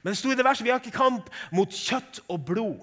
Men 0.04 0.12
det 0.12 0.20
sto 0.20 0.34
i 0.34 0.38
det 0.38 0.46
verset 0.46 0.66
vi 0.68 0.74
har 0.74 0.82
ikke 0.82 0.96
kamp 0.96 1.30
mot 1.56 1.72
kjøtt 1.72 2.24
og 2.28 2.44
blod. 2.46 2.82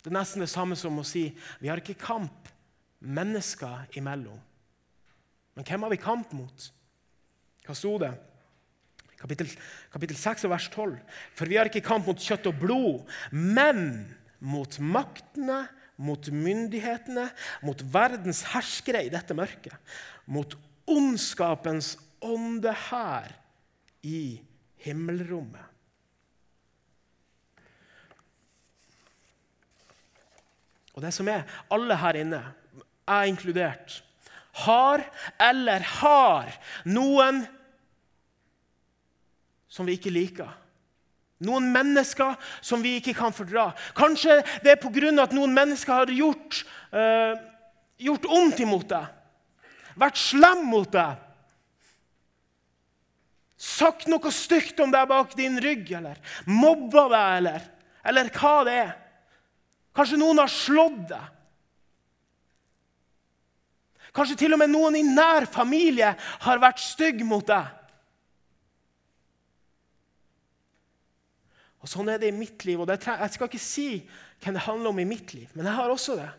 Det 0.00 0.12
er 0.12 0.20
nesten 0.20 0.44
det 0.44 0.52
samme 0.52 0.76
som 0.78 1.00
å 1.00 1.04
si 1.06 1.26
vi 1.58 1.66
har 1.66 1.82
ikke 1.82 1.98
kamp 1.98 2.52
mennesker 3.02 3.98
imellom. 3.98 4.38
Men 5.56 5.66
hvem 5.66 5.86
har 5.86 5.92
vi 5.92 5.98
kamp 5.98 6.32
mot? 6.36 6.68
Hva 7.66 7.74
sto 7.74 7.96
det? 7.98 8.12
Kapittel, 9.16 9.48
kapittel 9.90 10.18
6 10.20 10.46
vers 10.52 10.68
12. 10.70 10.94
For 11.34 11.50
vi 11.50 11.58
har 11.58 11.66
ikke 11.66 11.84
kamp 11.84 12.06
mot 12.06 12.20
kjøtt 12.20 12.46
og 12.52 12.60
blod, 12.60 13.16
men 13.32 14.04
mot 14.38 14.78
maktene, 14.78 15.64
mot 15.96 16.28
myndighetene, 16.28 17.28
mot 17.64 17.82
verdens 17.92 18.42
herskere 18.52 19.04
i 19.06 19.12
dette 19.12 19.36
mørket, 19.36 19.76
mot 20.26 20.56
ondskapens 20.86 21.94
ånde 22.24 22.72
her 22.88 23.32
i 24.06 24.40
himmelrommet. 24.84 25.72
Og 30.96 31.04
det 31.04 31.12
som 31.12 31.28
er, 31.28 31.44
alle 31.72 31.96
her 32.00 32.16
inne, 32.22 32.40
er 33.06 33.28
inkludert, 33.28 34.00
har 34.64 35.02
eller 35.40 35.84
har 36.00 36.54
noen 36.88 37.42
som 39.68 39.84
vi 39.84 39.98
ikke 39.98 40.14
liker. 40.14 40.48
Noen 41.44 41.68
mennesker 41.68 42.38
som 42.64 42.80
vi 42.80 42.94
ikke 42.96 43.16
kan 43.18 43.34
fordra. 43.36 43.68
Kanskje 43.96 44.38
det 44.64 44.72
er 44.72 44.80
pga. 44.80 45.12
at 45.22 45.34
noen 45.36 45.52
mennesker 45.52 45.92
har 45.92 46.08
gjort, 46.08 46.64
uh, 46.96 47.36
gjort 47.98 48.24
ondt 48.24 48.60
imot 48.60 48.88
deg. 48.88 49.06
Vært 49.96 50.16
slem 50.16 50.64
mot 50.64 50.88
deg. 50.92 51.20
Sagt 53.56 54.08
noe 54.08 54.32
stygt 54.32 54.80
om 54.80 54.92
deg 54.92 55.08
bak 55.08 55.36
din 55.36 55.60
rygg, 55.60 55.92
eller 55.92 56.16
mobba 56.46 57.08
deg, 57.08 57.36
eller, 57.40 57.62
eller 58.04 58.32
hva 58.32 58.56
det 58.64 58.76
er. 58.80 58.92
Kanskje 59.96 60.20
noen 60.20 60.40
har 60.40 60.52
slått 60.52 61.08
deg. 61.12 61.32
Kanskje 64.16 64.38
til 64.40 64.56
og 64.56 64.60
med 64.60 64.72
noen 64.72 64.96
i 64.96 65.04
nær 65.04 65.44
familie 65.48 66.14
har 66.16 66.60
vært 66.60 66.80
stygg 66.80 67.20
mot 67.28 67.44
deg. 67.44 67.75
Og 71.86 71.92
Sånn 71.92 72.08
er 72.10 72.18
det 72.18 72.32
i 72.32 72.34
mitt 72.34 72.64
liv. 72.66 72.80
og 72.82 72.90
Jeg 72.90 73.30
skal 73.30 73.46
ikke 73.46 73.62
si 73.62 74.02
hvem 74.42 74.56
det 74.56 74.66
handler 74.66 74.90
om 74.90 74.98
i 74.98 75.06
mitt 75.06 75.32
liv, 75.34 75.46
men 75.54 75.68
jeg 75.68 75.78
har 75.78 75.90
også 75.90 76.16
det. 76.18 76.30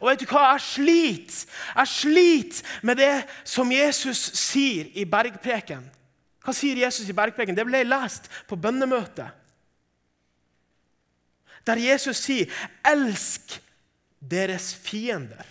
Og 0.00 0.10
vet 0.10 0.20
du 0.20 0.26
hva? 0.28 0.42
Jeg 0.52 0.60
sliter. 0.64 1.38
Jeg 1.76 1.88
sliter 1.88 2.76
med 2.84 3.00
det 3.00 3.14
som 3.48 3.72
Jesus 3.72 4.20
sier 4.36 4.92
i 4.92 5.06
bergpreken. 5.08 5.88
Hva 6.44 6.52
sier 6.56 6.82
Jesus 6.84 7.08
i 7.08 7.16
bergpreken? 7.16 7.56
Det 7.56 7.64
ble 7.64 7.80
lest 7.88 8.28
på 8.48 8.60
bønnemøtet. 8.60 9.32
Der 11.64 11.80
Jesus 11.80 12.20
sier, 12.20 12.52
'Elsk 12.84 13.60
deres 14.20 14.74
fiender'. 14.74 15.48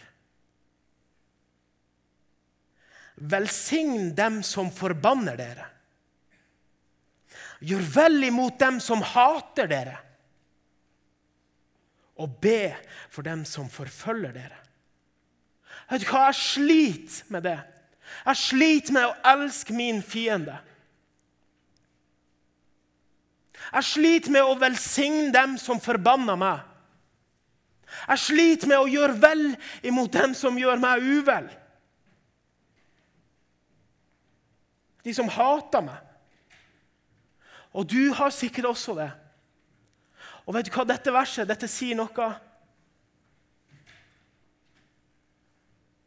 Velsign 3.17 4.13
dem 4.17 4.43
som 4.43 4.71
forbanner 4.71 5.35
dere. 5.35 5.72
Gjør 7.63 7.85
vel 7.95 8.27
imot 8.27 8.57
dem 8.59 8.79
som 8.83 9.03
hater 9.13 9.69
dere, 9.71 9.95
og 12.19 12.35
be 12.43 12.73
for 13.09 13.25
dem 13.25 13.45
som 13.47 13.69
forfølger 13.71 14.35
dere. 14.35 14.59
Vet 15.89 16.03
du 16.03 16.09
hva? 16.11 16.27
Jeg 16.29 16.39
sliter 16.39 17.31
med 17.33 17.47
det. 17.47 17.57
Jeg 18.27 18.39
sliter 18.39 18.95
med 18.95 19.07
å 19.07 19.15
elske 19.33 19.75
min 19.75 20.03
fiende. 20.05 20.59
Jeg 23.71 23.87
sliter 23.87 24.35
med 24.35 24.45
å 24.45 24.59
velsigne 24.59 25.31
dem 25.33 25.57
som 25.57 25.81
forbanner 25.81 26.37
meg. 26.37 26.61
Jeg 28.03 28.21
sliter 28.21 28.69
med 28.69 28.81
å 28.81 28.89
gjøre 28.89 29.19
vel 29.21 29.43
imot 29.85 30.13
dem 30.13 30.33
som 30.37 30.57
gjør 30.59 30.81
meg 30.81 31.03
uvel. 31.03 31.47
De 35.03 35.13
som 35.15 35.29
hater 35.31 35.85
meg. 35.85 36.02
Og 37.73 37.87
du 37.89 38.13
har 38.13 38.33
sikkert 38.33 38.69
også 38.69 38.95
det. 38.97 39.09
Og 40.45 40.55
vet 40.55 40.67
du 40.67 40.73
hva 40.75 40.85
dette 40.87 41.13
verset 41.13 41.49
dette 41.49 41.69
sier 41.71 41.97
noe 41.97 42.29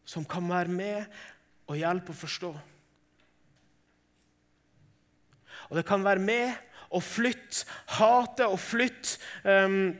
som 0.07 0.25
kan 0.29 0.47
være 0.47 0.71
med 0.71 1.17
og 1.67 1.79
hjelpe 1.81 2.15
å 2.15 2.21
forstå. 2.21 2.53
Og 5.67 5.79
det 5.79 5.87
kan 5.89 6.05
være 6.07 6.23
med 6.23 6.53
å 6.95 7.01
flytte 7.03 7.67
hatet 7.97 8.47
og 8.47 8.61
flytte 8.63 9.19
um, 9.43 9.97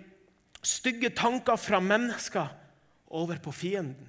stygge 0.63 1.11
tanker 1.17 1.59
fra 1.59 1.81
mennesker 1.83 2.53
over 3.17 3.41
på 3.43 3.55
fienden. 3.55 4.07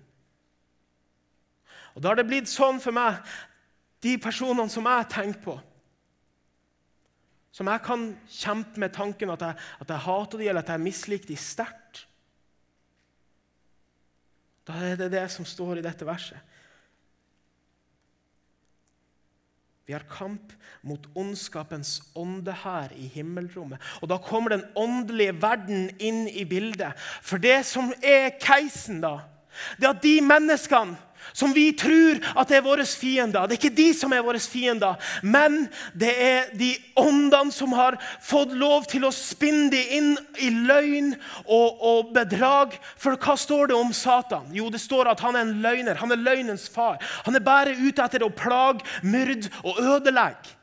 Og 1.96 2.04
Da 2.04 2.12
har 2.12 2.20
det 2.20 2.28
blitt 2.30 2.50
sånn 2.52 2.78
for 2.82 2.94
meg, 2.94 3.18
de 4.06 4.20
personene 4.22 4.70
som 4.70 4.86
jeg 4.86 5.10
tenker 5.10 5.42
på 5.42 5.56
Som 7.58 7.72
jeg 7.72 7.82
kan 7.88 8.12
kjempe 8.30 8.82
med 8.84 8.94
tanken 8.94 9.32
at 9.34 9.42
jeg, 9.42 9.58
at 9.82 9.90
jeg 9.90 10.06
hater 10.06 10.38
de, 10.38 10.50
eller 10.52 10.62
at 10.62 10.70
jeg 10.76 10.84
misliker 10.84 11.32
de 11.32 11.38
sterkt. 11.42 12.04
Da 14.68 14.76
er 14.84 15.00
det 15.00 15.10
det 15.16 15.24
som 15.34 15.48
står 15.48 15.80
i 15.80 15.86
dette 15.86 16.06
verset. 16.06 16.38
Vi 19.88 19.96
har 19.96 20.04
kamp 20.12 20.52
mot 20.84 21.06
ondskapens 21.16 22.02
ånde 22.20 22.52
her 22.66 22.92
i 22.94 23.08
himmelrommet. 23.08 23.80
Og 24.04 24.10
Da 24.12 24.18
kommer 24.20 24.52
den 24.54 24.66
åndelige 24.76 25.38
verden 25.42 25.88
inn 25.98 26.28
i 26.28 26.44
bildet. 26.44 26.92
For 27.24 27.40
det 27.40 27.62
som 27.66 27.94
er 28.04 28.36
keisen, 28.44 29.00
da, 29.02 29.22
det 29.78 29.88
er 29.88 29.94
at 29.96 30.04
de 30.04 30.16
menneskene 30.26 30.98
som 31.38 31.54
vi 31.54 31.70
tror 31.78 32.18
at 32.40 32.52
er 32.52 32.64
våre 32.66 32.86
fiender. 32.88 33.46
Det 33.46 33.58
er 33.58 33.60
ikke 33.60 33.78
de 33.78 33.88
som 33.94 34.14
er 34.14 34.26
våre 34.26 34.42
fiender, 34.42 34.98
men 35.22 35.68
det 35.94 36.10
er 36.10 36.52
de 36.58 36.72
åndene 36.98 37.54
som 37.54 37.76
har 37.78 38.00
fått 38.26 38.56
lov 38.58 38.88
til 38.90 39.06
å 39.06 39.14
spinne 39.14 39.70
dem 39.74 39.94
inn 40.00 40.12
i 40.42 40.50
løgn 40.50 41.14
og, 41.46 41.78
og, 41.78 42.12
bedrag. 42.16 42.78
For 42.98 43.20
hva 43.22 43.38
står 43.38 43.72
det 43.72 43.78
om 43.78 43.94
Satan? 43.94 44.50
Jo, 44.56 44.72
det 44.74 44.82
står 44.82 45.12
at 45.12 45.22
han 45.22 45.38
er 45.38 45.46
en 45.46 45.58
løgner. 45.62 46.02
Han 46.02 46.16
er 46.16 46.24
løgnens 46.26 46.68
far. 46.74 46.98
Han 47.28 47.38
er 47.38 47.46
bare 47.46 47.78
ute 47.78 48.04
etter 48.04 48.26
å 48.26 48.34
plage, 48.34 48.86
myrde 49.06 49.52
og 49.64 49.82
ødelegge. 49.84 50.56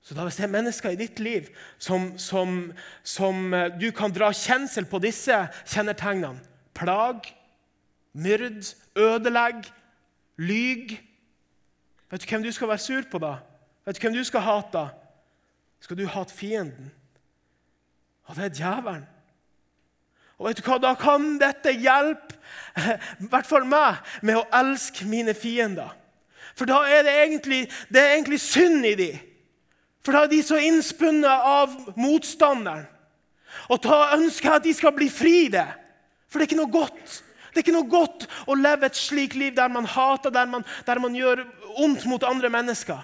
Så 0.00 0.16
da 0.16 0.24
Hvis 0.26 0.40
det 0.40 0.48
er 0.48 0.50
mennesker 0.50 0.90
i 0.90 0.98
ditt 0.98 1.20
liv 1.22 1.52
som, 1.78 2.08
som, 2.18 2.72
som 3.06 3.52
eh, 3.54 3.68
du 3.78 3.92
kan 3.94 4.10
dra 4.10 4.32
kjensel 4.34 4.88
på 4.90 4.98
disse 5.04 5.36
kjennetegnene 5.70 6.49
Plag, 6.80 7.20
myrd, 8.12 8.76
ødelegg, 8.96 9.64
lyg. 10.36 10.96
Vet 12.10 12.22
du 12.22 12.28
hvem 12.28 12.42
du 12.42 12.52
skal 12.52 12.68
være 12.68 12.78
sur 12.78 13.02
på 13.10 13.18
da? 13.20 13.34
Vet 13.84 13.96
du 13.96 14.00
hvem 14.00 14.14
du 14.16 14.24
skal 14.24 14.40
hate 14.40 14.72
da? 14.72 14.86
Skal 15.80 15.98
du 15.98 16.06
hate 16.06 16.34
fienden? 16.34 16.92
Og 18.24 18.36
det 18.36 18.44
er 18.44 18.54
djevelen. 18.54 19.04
Og 20.38 20.48
vet 20.48 20.56
du 20.56 20.64
hva? 20.64 20.78
Da 20.80 20.94
kan 20.96 21.34
dette 21.40 21.74
hjelpe 21.76 22.38
i 23.20 23.28
hvert 23.28 23.48
fall 23.48 23.66
meg 23.68 24.00
med 24.24 24.40
å 24.40 24.46
elske 24.62 25.04
mine 25.04 25.34
fiender. 25.36 25.92
For 26.56 26.64
da 26.64 26.80
er 26.88 27.04
det 27.04 27.12
egentlig, 27.26 27.60
det 27.92 28.00
er 28.00 28.14
egentlig 28.14 28.40
synd 28.40 28.86
i 28.88 28.94
dem. 28.96 29.20
For 30.00 30.16
da 30.16 30.24
er 30.24 30.32
de 30.32 30.40
så 30.42 30.56
innspunnet 30.56 31.28
av 31.28 31.76
motstanderen. 32.00 32.88
Og 33.68 33.82
da 33.84 34.14
ønsker 34.16 34.48
jeg 34.48 34.62
at 34.62 34.64
de 34.64 34.74
skal 34.74 34.96
bli 34.96 35.10
fri 35.12 35.50
det. 35.52 35.68
For 36.30 36.38
det 36.38 36.46
er 36.46 36.52
ikke 36.52 36.62
noe 36.62 36.72
godt 36.72 37.18
det 37.50 37.58
er 37.58 37.64
ikke 37.64 37.74
noe 37.74 37.90
godt 37.90 38.28
å 38.46 38.54
leve 38.54 38.86
et 38.86 38.98
slikt 38.98 39.34
liv 39.34 39.56
der 39.56 39.70
man 39.74 39.88
hater, 39.90 40.30
der 40.30 40.46
man, 40.46 40.62
der 40.86 41.00
man 41.02 41.16
gjør 41.18 41.42
ondt 41.82 42.04
mot 42.06 42.22
andre 42.22 42.46
mennesker. 42.52 43.00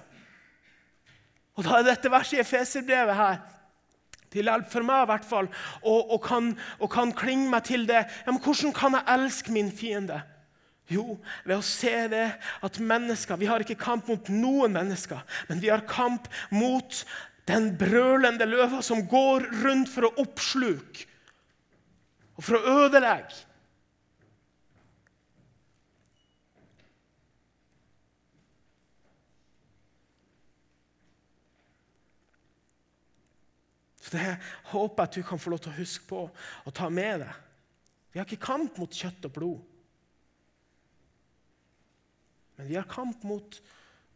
Og 1.57 1.67
Da 1.67 1.81
er 1.81 1.89
dette 1.89 2.13
verset 2.13 2.39
i 2.39 2.43
Efeserbrevet 2.45 3.19
her 3.19 3.41
til 4.31 4.47
hjelp 4.47 4.69
for 4.71 4.87
meg 4.87 5.03
i 5.03 5.11
hvert 5.11 5.27
fall, 5.27 5.49
og, 5.83 6.13
og, 6.13 6.21
kan, 6.23 6.53
og 6.79 6.91
kan 6.93 7.13
klinge 7.17 7.49
meg 7.51 7.65
til 7.67 7.87
det. 7.89 8.05
Ja, 8.07 8.31
men 8.31 8.43
Hvordan 8.43 8.75
kan 8.77 8.99
jeg 8.99 9.17
elske 9.17 9.55
min 9.55 9.73
fiende? 9.75 10.21
Jo, 10.91 11.17
ved 11.43 11.57
å 11.57 11.67
se 11.67 11.95
det 12.13 12.27
at 12.63 12.77
mennesker 12.79 13.41
Vi 13.41 13.49
har 13.51 13.59
ikke 13.59 13.75
kamp 13.81 14.07
mot 14.07 14.29
noen 14.31 14.77
mennesker, 14.77 15.25
men 15.49 15.59
vi 15.59 15.73
har 15.73 15.83
kamp 15.91 16.29
mot 16.55 17.01
den 17.51 17.73
brølende 17.79 18.47
løva 18.47 18.79
som 18.87 19.03
går 19.11 19.49
rundt 19.65 19.91
for 19.91 20.07
å 20.07 20.15
oppsluke 20.23 21.09
og 22.37 22.45
for 22.45 22.59
å 22.59 22.75
ødelegge. 22.85 23.45
Så 34.07 34.13
Det 34.15 34.37
håper 34.71 35.03
jeg 35.03 35.09
at 35.09 35.17
du 35.17 35.23
kan 35.27 35.41
få 35.43 35.51
lov 35.51 35.65
til 35.65 35.73
å 35.73 35.81
huske 35.81 36.07
på 36.07 36.21
og 36.31 36.75
ta 36.75 36.87
med 36.93 37.25
deg. 37.25 37.41
Vi 38.13 38.21
har 38.21 38.29
ikke 38.29 38.47
kamp 38.47 38.79
mot 38.79 38.95
kjøtt 38.95 39.27
og 39.27 39.33
blod. 39.35 39.65
Men 42.57 42.71
vi 42.71 42.79
har 42.79 42.87
kamp 42.89 43.25
mot 43.27 43.59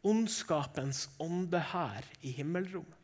ondskapens 0.06 1.08
ånde 1.20 1.60
her 1.72 2.06
i 2.22 2.32
himmelrommet. 2.38 2.99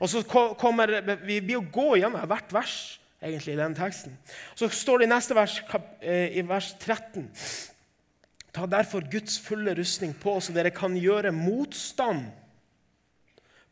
Og 0.00 0.10
så 0.10 0.22
kommer, 0.58 1.00
Vi 1.24 1.40
blir 1.40 1.60
å 1.60 1.70
gå 1.72 1.96
gjennom 1.96 2.28
hvert 2.28 2.52
vers 2.52 2.98
egentlig 3.22 3.54
i 3.54 3.60
denne 3.60 3.78
teksten. 3.78 4.16
Så 4.54 4.68
står 4.68 5.02
det 5.02 5.08
i 5.08 5.14
neste 5.14 5.34
vers, 5.34 5.62
eh, 6.00 6.38
i 6.38 6.42
vers 6.42 6.74
13 6.78 7.30
Ta 8.52 8.66
derfor 8.66 9.00
Guds 9.00 9.38
fulle 9.40 9.72
rustning 9.74 10.12
på, 10.12 10.34
så 10.40 10.52
dere 10.52 10.70
kan 10.70 10.92
gjøre 10.92 11.30
motstand 11.32 12.26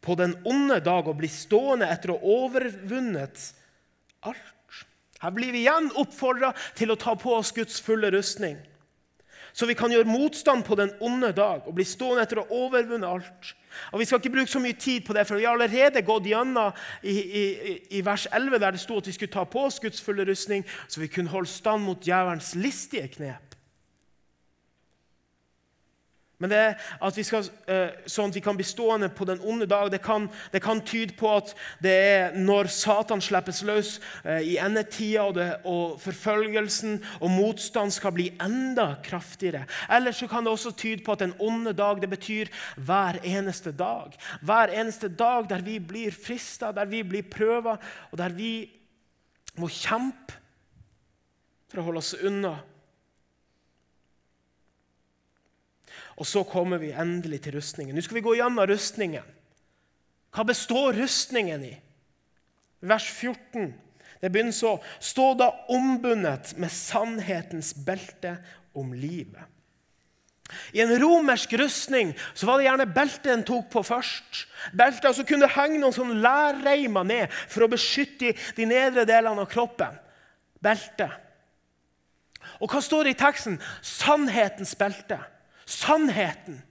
på 0.01 0.14
den 0.16 0.33
onde 0.49 0.79
dag 0.81 1.09
og 1.09 1.18
bli 1.18 1.29
stående 1.29 1.90
etter 1.92 2.14
å 2.14 2.16
ha 2.16 2.37
overvunnet 2.46 3.42
alt. 4.25 4.46
Her 5.20 5.35
blir 5.37 5.53
vi 5.53 5.66
igjen 5.66 5.90
oppfordra 6.01 6.55
til 6.79 6.94
å 6.94 6.96
ta 6.96 7.12
på 7.12 7.35
oss 7.37 7.53
Guds 7.53 7.77
fulle 7.85 8.09
rustning. 8.14 8.57
Så 9.52 9.66
vi 9.66 9.74
kan 9.78 9.92
gjøre 9.92 10.08
motstand 10.08 10.64
på 10.64 10.76
den 10.78 10.92
onde 11.00 11.32
dag 11.36 11.66
og 11.66 11.74
bli 11.74 11.86
stående 11.86 12.24
etter 12.24 12.40
å 12.40 12.46
ha 12.46 12.60
overvunnet 12.64 13.08
alt. 13.08 13.54
Og 13.92 14.00
Vi 14.00 14.04
skal 14.04 14.18
ikke 14.18 14.34
bruke 14.34 14.50
så 14.50 14.62
mye 14.62 14.78
tid 14.78 15.04
på 15.06 15.14
det, 15.14 15.26
for 15.26 15.38
vi 15.38 15.44
har 15.46 15.54
allerede 15.54 16.02
gått 16.02 16.26
gjennom 16.26 16.72
i, 17.02 17.14
i, 17.14 17.44
i, 17.98 18.00
vers 18.04 18.26
11, 18.32 18.58
der 18.58 18.74
det 18.74 18.82
sto 18.82 18.98
at 18.98 19.06
vi 19.06 19.14
skulle 19.14 19.32
ta 19.32 19.44
på 19.44 19.66
oss 19.68 19.80
Guds 19.80 20.02
fulle 20.02 20.26
rustning, 20.26 20.64
så 20.88 21.00
vi 21.00 21.10
kunne 21.12 21.30
holde 21.30 21.50
stand 21.50 21.86
mot 21.86 22.02
djevelens 22.02 22.54
listige 22.58 23.08
knep. 23.14 23.49
Men 26.40 26.50
det 26.50 26.61
at 27.05 27.18
vi 27.18 27.22
skal, 27.26 27.44
eh, 27.68 27.92
sånn 28.09 28.33
at 28.33 28.37
vi 28.38 28.42
kan 28.44 28.57
bli 28.57 28.64
stående 28.64 29.11
på 29.12 29.26
den 29.29 29.42
onde 29.44 29.66
dag, 29.68 29.90
det 29.92 30.00
kan, 30.00 30.29
det 30.55 30.62
kan 30.64 30.81
tyde 30.81 31.12
på 31.18 31.29
at 31.37 31.53
det 31.85 31.92
er 31.92 32.38
når 32.38 32.70
Satan 32.72 33.20
slippes 33.20 33.61
løs 33.68 33.90
eh, 34.24 34.40
i 34.55 34.57
endetida, 34.57 35.26
og, 35.29 35.40
og 35.68 36.00
forfølgelsen 36.00 36.96
og 37.20 37.35
motstand 37.35 37.92
skal 37.92 38.14
bli 38.16 38.31
enda 38.40 38.94
kraftigere. 39.05 39.66
Eller 39.92 40.16
så 40.16 40.31
kan 40.31 40.46
det 40.46 40.55
også 40.55 40.72
tyde 40.72 41.05
på 41.05 41.12
at 41.12 41.26
den 41.26 41.37
onde 41.38 41.76
dag 41.76 42.00
det 42.00 42.09
betyr 42.09 42.48
hver 42.81 43.20
eneste 43.20 43.74
dag. 43.76 44.16
Hver 44.40 44.72
eneste 44.72 45.12
dag 45.12 45.44
der 45.50 45.61
vi 45.66 45.76
blir 45.79 46.16
frista, 46.16 46.72
der 46.72 46.88
vi 46.88 47.05
blir 47.05 47.29
prøva, 47.29 47.76
og 48.11 48.18
der 48.18 48.33
vi 48.33 48.55
må 49.61 49.68
kjempe 49.68 50.40
for 51.70 51.83
å 51.83 51.88
holde 51.90 52.00
oss 52.03 52.16
unna 52.16 52.57
Og 56.20 56.28
så 56.28 56.42
kommer 56.44 56.80
vi 56.83 56.92
endelig 56.92 57.40
til 57.46 57.56
rustningen. 57.56 57.96
Nå 57.96 58.04
skal 58.04 58.18
vi 58.18 58.26
gå 58.26 58.35
gjennom 58.37 58.66
rustningen. 58.68 59.37
Hva 60.30 60.44
består 60.46 60.98
rustningen 61.00 61.62
i? 61.64 61.76
Vers 62.85 63.06
14. 63.09 63.72
Det 64.20 64.28
begynner 64.28 64.52
så 64.52 64.74
Stå 65.00 65.33
da 65.40 65.48
ombundet 65.72 66.52
med 66.61 66.72
sannhetens 66.72 67.72
belte 67.87 68.37
om 68.76 68.92
livet. 68.92 69.48
I 70.74 70.83
en 70.83 70.92
romersk 70.98 71.52
rustning 71.61 72.11
så 72.35 72.48
var 72.48 72.59
det 72.59 72.66
gjerne 72.66 72.90
beltet 72.90 73.33
en 73.33 73.46
tok 73.46 73.68
på 73.72 73.85
først. 73.87 74.44
Beltet, 74.76 75.09
og 75.12 75.16
Så 75.16 75.24
kunne 75.24 75.48
henge 75.48 75.78
noen 75.78 75.94
sånn 75.94 76.20
lærreimer 76.20 77.06
ned 77.06 77.33
for 77.48 77.64
å 77.64 77.70
beskytte 77.70 78.35
de 78.59 78.68
nedre 78.68 79.06
delene 79.09 79.46
av 79.46 79.50
kroppen. 79.50 79.96
Beltet. 80.61 81.12
Og 82.61 82.68
hva 82.68 82.80
står 82.83 83.06
det 83.06 83.14
i 83.14 83.22
teksten? 83.22 83.61
Sannhetens 83.80 84.74
belte 84.76 85.20
sannheten. 85.70 86.62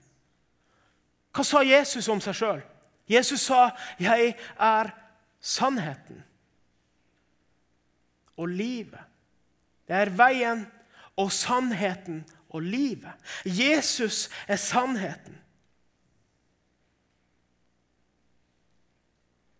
Hva 1.32 1.44
sa 1.46 1.62
Jesus 1.64 2.08
om 2.10 2.20
seg 2.20 2.36
sjøl? 2.36 2.62
Jesus 3.10 3.40
sa, 3.40 3.70
'Jeg 3.98 4.36
er 4.58 4.90
sannheten 5.40 6.24
og 8.36 8.48
livet'. 8.48 9.06
Det 9.88 9.96
er 9.96 10.10
veien 10.10 10.66
og 11.16 11.32
sannheten 11.32 12.24
og 12.48 12.62
livet. 12.62 13.12
Jesus 13.44 14.30
er 14.48 14.56
sannheten. 14.56 15.38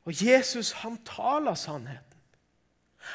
Og 0.05 0.13
Jesus, 0.27 0.73
han 0.73 1.05
taler 1.05 1.55
sannheten. 1.55 2.10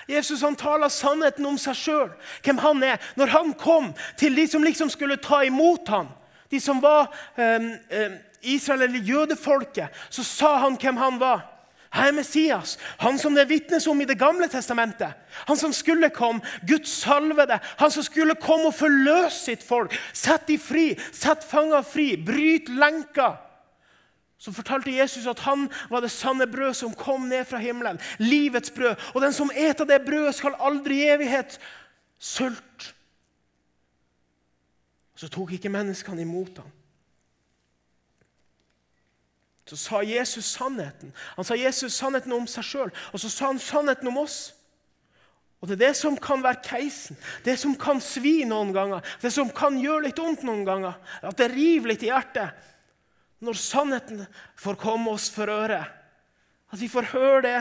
Jesus 0.08 0.41
han 0.41 0.55
taler 0.55 0.91
sannheten 0.91 1.45
om 1.45 1.58
seg 1.62 1.77
sjøl, 1.79 2.12
hvem 2.43 2.62
han 2.63 2.84
er. 2.84 3.01
Når 3.15 3.34
han 3.34 3.53
kom 3.60 3.91
til 4.19 4.36
de 4.36 4.47
som 4.47 4.63
liksom 4.63 4.91
skulle 4.93 5.17
ta 5.21 5.43
imot 5.47 5.89
ham, 5.89 6.10
de 6.51 6.62
som 6.62 6.81
var 6.81 7.10
um, 7.38 7.71
um, 7.73 8.17
Israel 8.41 8.86
eller 8.86 8.99
jødefolket, 8.99 9.89
så 10.10 10.23
sa 10.23 10.55
han 10.63 10.77
hvem 10.81 10.97
han 11.01 11.19
var. 11.19 11.51
Jeg 11.95 12.12
er 12.12 12.15
Messias, 12.17 12.73
han 12.99 13.15
som 13.19 13.36
det 13.38 13.45
vitnes 13.47 13.86
om 13.88 14.01
i 14.01 14.05
Det 14.05 14.17
gamle 14.19 14.49
testamentet. 14.51 15.15
Han 15.47 15.58
som 15.58 15.73
skulle 15.73 16.10
komme, 16.10 16.41
Guds 16.67 16.91
salvede. 16.91 17.60
Han 17.79 17.91
som 17.91 18.03
skulle 18.03 18.36
komme 18.36 18.67
og 18.67 18.75
forløse 18.75 19.38
sitt 19.38 19.63
folk. 19.63 19.95
Sett 20.13 20.47
de 20.47 20.58
fri, 20.60 20.89
sett 21.15 21.43
fanger 21.47 21.88
fri, 21.88 22.15
bryt 22.17 22.67
lenker. 22.69 23.38
Så 24.37 24.51
fortalte 24.51 24.91
Jesus 24.91 25.27
at 25.27 25.39
han 25.45 25.69
var 25.89 26.03
det 26.03 26.11
sanne 26.11 26.47
brød 26.47 26.73
som 26.73 26.93
kom 26.93 27.29
ned 27.31 27.45
fra 27.47 27.57
himmelen. 27.57 27.99
Livets 28.19 28.71
brød. 28.71 28.95
Og 29.15 29.21
den 29.21 29.33
som 29.33 29.51
eter 29.55 29.85
det 29.85 30.01
brødet, 30.05 30.35
skal 30.35 30.57
aldri 30.59 31.01
i 31.01 31.09
evighet 31.15 31.59
sulte. 32.19 32.91
Så 35.15 35.31
tok 35.31 35.55
ikke 35.55 35.71
menneskene 35.71 36.21
imot 36.21 36.59
ham 36.59 36.71
så 39.65 39.75
sa 39.75 40.01
Jesus 40.03 40.45
sannheten. 40.45 41.13
Han 41.35 41.45
sa 41.45 41.55
Jesus 41.57 41.97
sannheten 41.97 42.33
om 42.35 42.45
seg 42.49 42.65
sjøl, 42.67 42.91
og 43.13 43.21
så 43.21 43.31
sa 43.33 43.49
han 43.49 43.61
sannheten 43.61 44.11
om 44.11 44.21
oss. 44.21 44.53
Og 45.61 45.67
Det 45.67 45.79
er 45.79 45.87
det 45.87 45.95
som 45.97 46.17
kan 46.21 46.43
være 46.43 46.61
keisen, 46.61 47.17
det 47.45 47.55
som 47.57 47.73
kan 47.79 47.97
svi 48.03 48.43
noen 48.45 48.73
ganger, 48.75 49.01
det 49.21 49.31
som 49.33 49.49
kan 49.49 49.79
gjøre 49.81 50.03
litt 50.05 50.19
vondt 50.21 50.43
noen 50.45 50.61
ganger. 50.67 50.99
At 51.25 51.39
det 51.39 51.49
river 51.55 51.89
litt 51.89 52.05
i 52.05 52.11
hjertet. 52.11 52.53
Når 53.43 53.59
sannheten 53.59 54.25
får 54.59 54.79
komme 54.79 55.11
oss 55.11 55.27
for 55.33 55.51
øre. 55.51 55.83
At 56.71 56.81
vi 56.81 56.89
får 56.91 57.11
høre 57.11 57.41
det. 57.45 57.59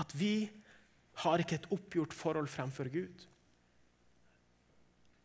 At 0.00 0.14
vi 0.18 0.50
har 1.22 1.42
ikke 1.42 1.60
et 1.60 1.70
oppgjort 1.74 2.14
forhold 2.16 2.48
fremfor 2.48 2.88
Gud. 2.92 3.26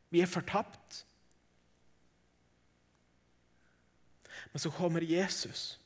Vi 0.10 0.22
er 0.22 0.30
fortapt. 0.32 1.06
Men 4.52 4.60
så 4.60 4.72
kommer 4.72 5.02
Jesus 5.02 5.80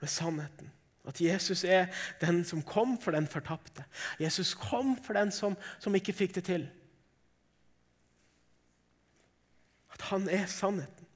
med 0.00 0.08
sannheten. 0.08 0.72
At 1.04 1.20
Jesus 1.20 1.64
er 1.64 1.86
den 2.20 2.44
som 2.44 2.62
kom 2.64 2.96
for 3.00 3.12
den 3.12 3.26
fortapte. 3.28 3.84
Jesus 4.20 4.54
kom 4.54 4.96
for 4.96 5.16
den 5.16 5.32
som, 5.32 5.56
som 5.78 5.94
ikke 5.94 6.16
fikk 6.16 6.34
det 6.34 6.44
til. 6.48 6.66
At 9.94 10.08
han 10.10 10.28
er 10.28 10.46
sannheten. 10.50 11.06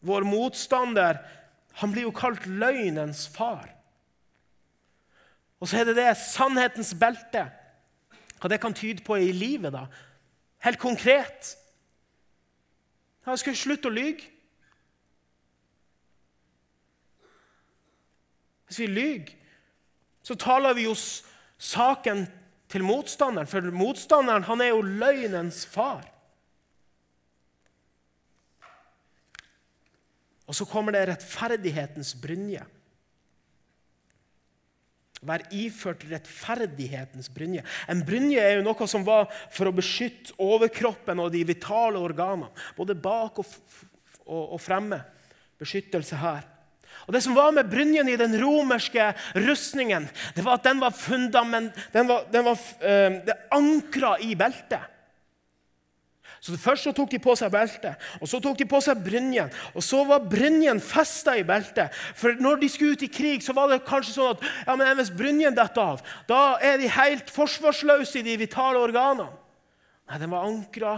Vår 0.00 0.24
motstander 0.24 1.20
han 1.80 1.92
blir 1.92 2.08
jo 2.08 2.14
kalt 2.16 2.46
løgnens 2.48 3.26
far. 3.30 3.68
Og 5.60 5.68
så 5.68 5.80
er 5.80 5.90
det 5.90 5.98
det 6.00 6.12
sannhetens 6.18 6.94
belte. 6.98 7.44
Hva 8.40 8.48
det 8.48 8.60
kan 8.62 8.74
tyde 8.74 9.04
på 9.04 9.18
i 9.20 9.32
livet, 9.36 9.72
da. 9.74 9.84
Helt 10.64 10.80
konkret. 10.80 11.54
Han 13.28 13.38
skal 13.40 13.56
slutte 13.56 13.88
å 13.90 13.94
lyge. 13.94 14.24
Hvis 18.70 18.80
vi 18.80 18.86
lyver, 18.86 19.32
så 20.22 20.36
taler 20.38 20.76
vi 20.78 20.86
jo 20.86 20.94
saken 21.58 22.24
til 22.70 22.86
motstanderen, 22.86 23.50
for 23.50 23.66
motstanderen 23.74 24.46
han 24.46 24.62
er 24.62 24.72
jo 24.72 24.82
løgnens 24.86 25.64
far. 25.68 26.04
Og 30.50 30.56
så 30.58 30.66
kommer 30.66 30.94
det 30.94 31.06
rettferdighetens 31.10 32.16
brynje. 32.18 32.64
Vær 35.20 35.44
iført 35.52 36.06
rettferdighetens 36.08 37.28
brynje. 37.30 37.62
En 37.92 38.00
brynje 38.06 38.40
er 38.40 38.56
jo 38.56 38.64
noe 38.64 38.88
som 38.90 39.04
var 39.06 39.28
for 39.52 39.68
å 39.68 39.74
beskytte 39.76 40.34
overkroppen 40.40 41.20
og 41.22 41.30
de 41.34 41.44
vitale 41.46 42.00
organene. 42.00 42.48
Både 42.78 42.96
bak 42.98 43.38
og, 43.42 43.52
og, 44.24 44.56
og 44.56 44.58
fremme. 44.64 44.98
Beskyttelse 45.60 46.18
her. 46.18 46.49
Og 47.06 47.14
Det 47.14 47.22
som 47.24 47.34
var 47.34 47.50
med 47.52 47.70
brynjen 47.70 48.08
i 48.08 48.18
den 48.20 48.36
romerske 48.38 49.12
rustningen, 49.34 50.08
det 50.36 50.44
var 50.46 50.60
at 50.60 50.68
den 50.68 50.80
var 50.80 50.94
fundament, 50.94 51.76
den 51.92 52.08
var, 52.08 52.24
den 52.30 52.44
var 52.46 52.56
øh, 52.56 53.20
det 53.26 53.36
ankra 53.50 54.16
i 54.22 54.34
beltet. 54.34 54.86
Så 56.40 56.56
Først 56.56 56.86
så 56.86 56.92
tok 56.96 57.10
de 57.12 57.18
på 57.20 57.34
seg 57.36 57.52
beltet, 57.52 58.00
og 58.16 58.28
så 58.28 58.38
tok 58.40 58.56
de 58.56 58.64
på 58.68 58.78
seg 58.80 59.02
brynjen. 59.04 59.50
Og 59.76 59.84
så 59.84 60.00
var 60.08 60.24
brynjen 60.24 60.80
festa 60.80 61.34
i 61.36 61.44
beltet. 61.44 61.92
For 62.16 62.38
når 62.40 62.62
de 62.62 62.70
skulle 62.72 62.96
ut 62.96 63.04
i 63.04 63.10
krig, 63.12 63.44
så 63.44 63.52
var 63.56 63.68
det 63.68 63.82
kanskje 63.84 64.14
sånn 64.14 64.32
at 64.32 64.46
ja, 64.64 64.76
men 64.78 64.94
hvis 64.96 65.12
brynjen 65.12 65.56
detter 65.56 65.96
av, 65.96 66.04
da 66.30 66.56
er 66.64 66.80
de 66.80 66.88
helt 66.94 67.28
forsvarsløse 67.34 68.22
i 68.22 68.24
de 68.24 68.38
vitale 68.40 68.80
organene. 68.80 69.28
Nei, 70.08 70.18
den 70.18 70.32
var 70.32 70.48
ankra 70.48 70.94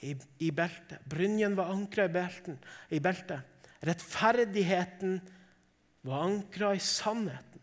i, 0.00 0.16
i, 0.40 0.48
beltet. 0.50 1.04
Brynjen 1.10 1.54
var 1.58 1.68
ankra 1.74 2.08
i, 2.08 2.56
i 2.96 3.02
beltet. 3.04 3.47
Rettferdigheten 3.86 5.20
var 6.02 6.24
ankra 6.24 6.74
i 6.74 6.82
sannheten. 6.82 7.62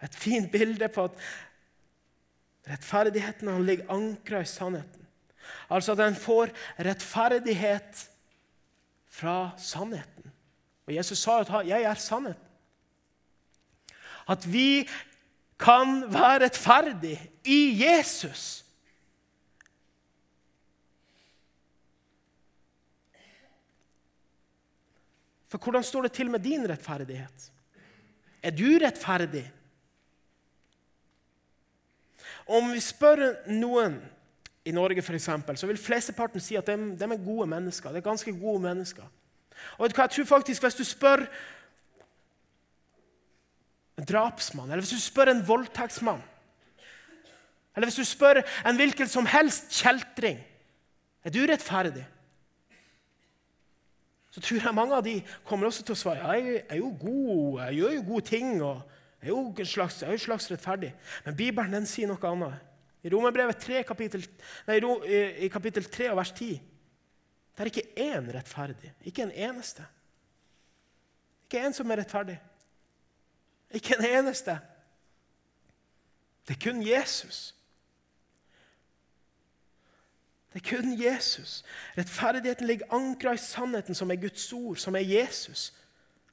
Et 0.00 0.14
fint 0.16 0.48
bilde 0.52 0.88
på 0.88 1.04
at 1.10 1.18
rettferdigheten 2.70 3.50
ligger 3.66 3.90
ankra 3.92 4.40
i 4.44 4.48
sannheten. 4.48 5.06
Altså 5.70 5.92
at 5.92 6.04
en 6.04 6.16
får 6.16 6.52
rettferdighet 6.78 8.06
fra 9.10 9.50
sannheten. 9.58 10.30
Og 10.86 10.94
Jesus 10.94 11.18
sa 11.18 11.40
at 11.40 11.66
'jeg 11.66 11.82
er 11.82 11.94
sannheten'. 11.94 12.50
At 14.28 14.52
vi 14.52 14.88
kan 15.58 16.12
være 16.12 16.44
rettferdige 16.44 17.30
i 17.44 17.84
Jesus. 17.84 18.64
For 25.50 25.58
hvordan 25.58 25.84
står 25.84 26.06
det 26.06 26.12
til 26.14 26.30
med 26.30 26.44
din 26.46 26.62
rettferdighet? 26.68 27.50
Er 28.42 28.54
du 28.54 28.78
rettferdig? 28.78 29.44
Om 32.50 32.70
vi 32.72 32.80
spør 32.82 33.24
noen 33.50 33.98
i 34.66 34.72
Norge, 34.74 35.02
for 35.02 35.16
eksempel, 35.16 35.58
så 35.58 35.66
vil 35.66 35.80
flesteparten 35.80 36.42
si 36.42 36.56
at 36.58 36.68
de, 36.68 36.76
de, 36.98 37.06
er 37.06 37.24
gode 37.24 37.48
mennesker. 37.50 37.90
De 37.90 37.98
er 38.00 38.06
ganske 38.06 38.32
gode 38.38 38.62
mennesker. 38.62 39.06
Og 39.76 39.84
vet 39.84 39.94
du 39.94 39.98
hva, 39.98 40.06
jeg 40.06 40.14
tror 40.14 40.28
faktisk 40.38 40.62
Hvis 40.64 40.78
du 40.78 40.84
spør 40.88 41.24
en 44.00 44.06
drapsmann, 44.08 44.70
eller 44.70 44.80
hvis 44.80 44.94
du 44.96 45.02
spør 45.02 45.28
en 45.34 45.42
voldtektsmann, 45.46 46.22
eller 47.76 47.90
hvis 47.90 48.00
du 48.00 48.04
spør 48.08 48.40
en 48.40 48.78
hvilken 48.80 49.08
som 49.08 49.28
helst 49.28 49.68
kjeltring 49.82 50.40
Er 51.24 51.30
du 51.30 51.42
rettferdig? 51.44 52.06
Så 54.30 54.40
tror 54.40 54.62
jeg 54.62 54.74
mange 54.74 54.94
av 54.94 55.04
de 55.04 55.16
kommer 55.44 55.66
også 55.66 55.82
til 55.82 55.96
å 55.96 55.98
svare 55.98 56.34
jeg 56.38 56.62
er 56.68 56.78
jo 56.78 56.92
god, 57.00 57.60
jeg 57.64 57.80
gjør 57.80 57.94
jo 57.96 58.08
gode 58.12 58.26
ting. 58.30 58.62
og 58.62 58.82
er 59.20 59.28
jo 59.28 59.64
slags, 59.64 60.02
er 60.02 60.14
jo 60.14 60.18
slags 60.18 60.50
rettferdig. 60.50 60.94
Men 61.24 61.36
Bibelen 61.36 61.74
den 61.74 61.86
sier 61.86 62.08
noe 62.08 62.30
annet. 62.30 62.66
I 63.02 63.10
Romerbrevet 63.12 63.56
3, 63.60 63.82
kapittel, 63.88 64.24
nei, 64.68 64.76
i 65.40 65.48
kapittel 65.52 65.84
3 65.88 66.10
vers 66.16 66.32
10 66.36 66.58
det 67.60 67.66
er 67.66 67.68
ikke 67.68 68.00
én 68.00 68.28
rettferdig. 68.32 68.88
Ikke 69.04 69.26
en 69.26 69.32
eneste. 69.36 69.84
Ikke 71.44 71.60
en 71.60 71.74
som 71.76 71.90
er 71.90 72.00
rettferdig. 72.00 72.38
Ikke 73.76 73.98
en 73.98 74.06
eneste. 74.06 74.54
Det 76.48 76.56
er 76.56 76.62
kun 76.62 76.80
Jesus. 76.80 77.50
Det 80.52 80.60
er 80.60 80.76
kun 80.76 80.96
Jesus. 80.98 81.60
Rettferdigheten 81.98 82.66
ligger 82.66 82.94
ankra 82.94 83.36
i 83.36 83.38
sannheten, 83.38 83.94
som 83.94 84.10
er 84.10 84.18
Guds 84.18 84.52
ord, 84.52 84.76
som 84.76 84.96
er 84.98 85.06
Jesus. 85.06 85.70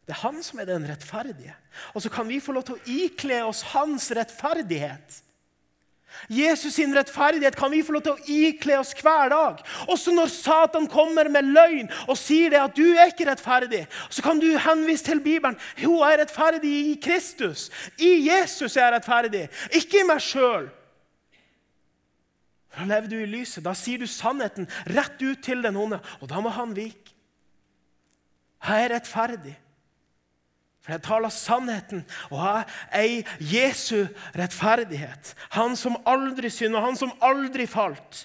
Det 0.07 0.15
er 0.15 0.23
han 0.23 0.41
som 0.43 0.59
er 0.59 0.65
den 0.65 0.87
rettferdige. 0.89 1.53
Og 1.93 2.01
så 2.01 2.09
kan 2.09 2.27
vi 2.29 2.39
få 2.39 2.55
lov 2.55 2.63
til 2.65 2.77
å 2.77 2.85
ikle 3.03 3.43
oss 3.45 3.61
hans 3.75 4.09
rettferdighet. 4.15 5.21
Jesus 6.31 6.73
sin 6.73 6.95
rettferdighet 6.95 7.55
kan 7.55 7.71
vi 7.71 7.83
få 7.83 7.97
lov 7.97 8.05
til 8.05 8.15
å 8.15 8.31
ikle 8.31 8.79
oss 8.79 8.93
hver 8.97 9.29
dag. 9.29 9.59
Også 9.91 10.13
når 10.15 10.31
Satan 10.31 10.87
kommer 10.89 11.29
med 11.29 11.51
løgn 11.51 11.91
og 12.07 12.17
sier 12.17 12.53
det 12.53 12.61
at 12.63 12.77
du 12.79 12.85
er 12.95 13.11
ikke 13.11 13.27
rettferdig, 13.29 13.83
så 14.09 14.23
kan 14.25 14.39
du 14.41 14.47
henvise 14.63 15.05
til 15.05 15.21
Bibelen. 15.21 15.59
Jo, 15.77 15.99
jeg 16.01 16.15
er 16.15 16.23
rettferdig 16.23 16.73
i 16.93 16.95
Kristus. 17.03 17.67
I 17.99 18.15
Jesus 18.29 18.77
er 18.77 18.87
jeg 18.87 18.95
rettferdig, 18.97 19.45
ikke 19.75 20.01
i 20.01 20.07
meg 20.07 20.23
sjøl. 20.23 20.71
Da 22.77 22.85
lever 22.85 23.09
du 23.09 23.17
i 23.17 23.29
lyset. 23.29 23.63
Da 23.65 23.73
sier 23.73 23.97
du 23.97 24.07
sannheten 24.09 24.67
rett 24.85 25.21
ut 25.23 25.41
til 25.43 25.63
den 25.65 25.79
onde, 25.79 25.97
og 26.21 26.29
da 26.29 26.41
må 26.43 26.53
han 26.53 26.75
vike. 26.77 27.15
Jeg 28.61 28.85
er 28.85 28.93
rettferdig. 28.93 29.55
For 30.87 30.95
jeg 30.95 31.03
taler 31.03 31.33
sannheten 31.33 32.05
og 32.31 32.39
jeg 32.39 32.67
er 32.95 33.31
Jesu 33.43 34.07
rettferdighet. 34.37 35.33
Han 35.57 35.75
som 35.75 35.97
aldri 36.07 36.47
synder, 36.53 36.85
han 36.85 36.95
som 36.95 37.11
aldri 37.19 37.65
falt. 37.67 38.23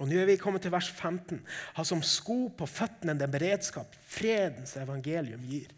Og 0.00 0.08
nå 0.08 0.18
er 0.18 0.26
vi 0.28 0.38
kommet 0.40 0.64
til 0.64 0.72
vers 0.74 0.88
15. 0.90 1.42
Ha 1.76 1.84
som 1.86 2.02
sko 2.02 2.48
på 2.56 2.66
føttene 2.68 3.14
den 3.18 3.30
beredskap 3.30 3.94
fredens 4.08 4.74
evangelium 4.80 5.44
gir. 5.46 5.68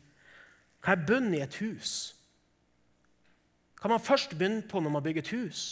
Hva 0.81 0.95
er 0.95 1.09
bunnen 1.09 1.35
i 1.37 1.43
et 1.45 1.59
hus? 1.61 2.16
Hva 3.81 3.93
man 3.93 4.03
først 4.03 4.33
begynne 4.37 4.65
på 4.67 4.81
når 4.81 4.95
man 4.95 5.05
bygger 5.05 5.25
et 5.25 5.35
hus? 5.37 5.65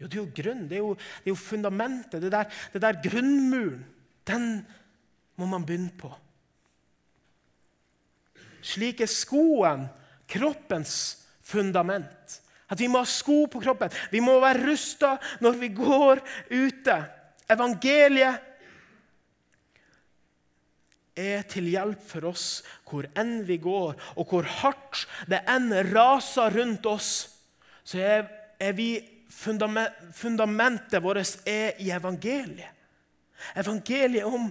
Jo, 0.00 0.08
det 0.08 0.18
er 0.18 0.22
jo 0.22 0.36
grunn. 0.36 0.64
Det 0.68 0.76
er 0.78 0.82
jo, 0.84 0.94
det 0.94 1.30
er 1.30 1.32
jo 1.32 1.40
fundamentet. 1.40 2.22
Det 2.22 2.32
der, 2.32 2.50
det 2.72 2.82
der 2.84 3.02
grunnmuren. 3.04 3.84
Den 4.26 4.48
må 5.38 5.46
man 5.46 5.64
begynne 5.66 5.92
på. 5.94 6.10
Slik 8.66 9.00
er 9.04 9.10
skoen 9.10 9.86
kroppens 10.26 10.96
fundament. 11.46 12.40
At 12.66 12.80
vi 12.82 12.88
må 12.90 13.04
ha 13.04 13.08
sko 13.08 13.44
på 13.50 13.60
kroppen. 13.62 13.94
Vi 14.10 14.20
må 14.24 14.40
være 14.42 14.64
rusta 14.66 15.14
når 15.44 15.60
vi 15.60 15.70
går 15.76 16.22
ute. 16.50 16.96
Evangeliet 17.52 18.42
er 21.16 21.46
til 21.48 21.70
hjelp 21.70 22.02
for 22.04 22.26
oss 22.32 22.48
hvor 22.88 23.06
enn 23.16 23.38
vi 23.48 23.56
går, 23.62 23.94
og 24.18 24.28
hvor 24.28 24.44
hardt 24.60 25.06
det 25.30 25.40
enn 25.48 25.70
raser 25.92 26.58
rundt 26.58 26.90
oss. 26.90 27.12
Så 27.86 28.00
er, 28.02 28.24
er 28.60 28.72
vi 28.74 28.90
fundament, 29.30 29.94
fundamentet 30.14 31.02
vårt 31.02 31.36
er 31.46 31.78
i 31.78 31.92
evangeliet. 31.94 32.72
Evangeliet 33.56 34.24
om 34.24 34.48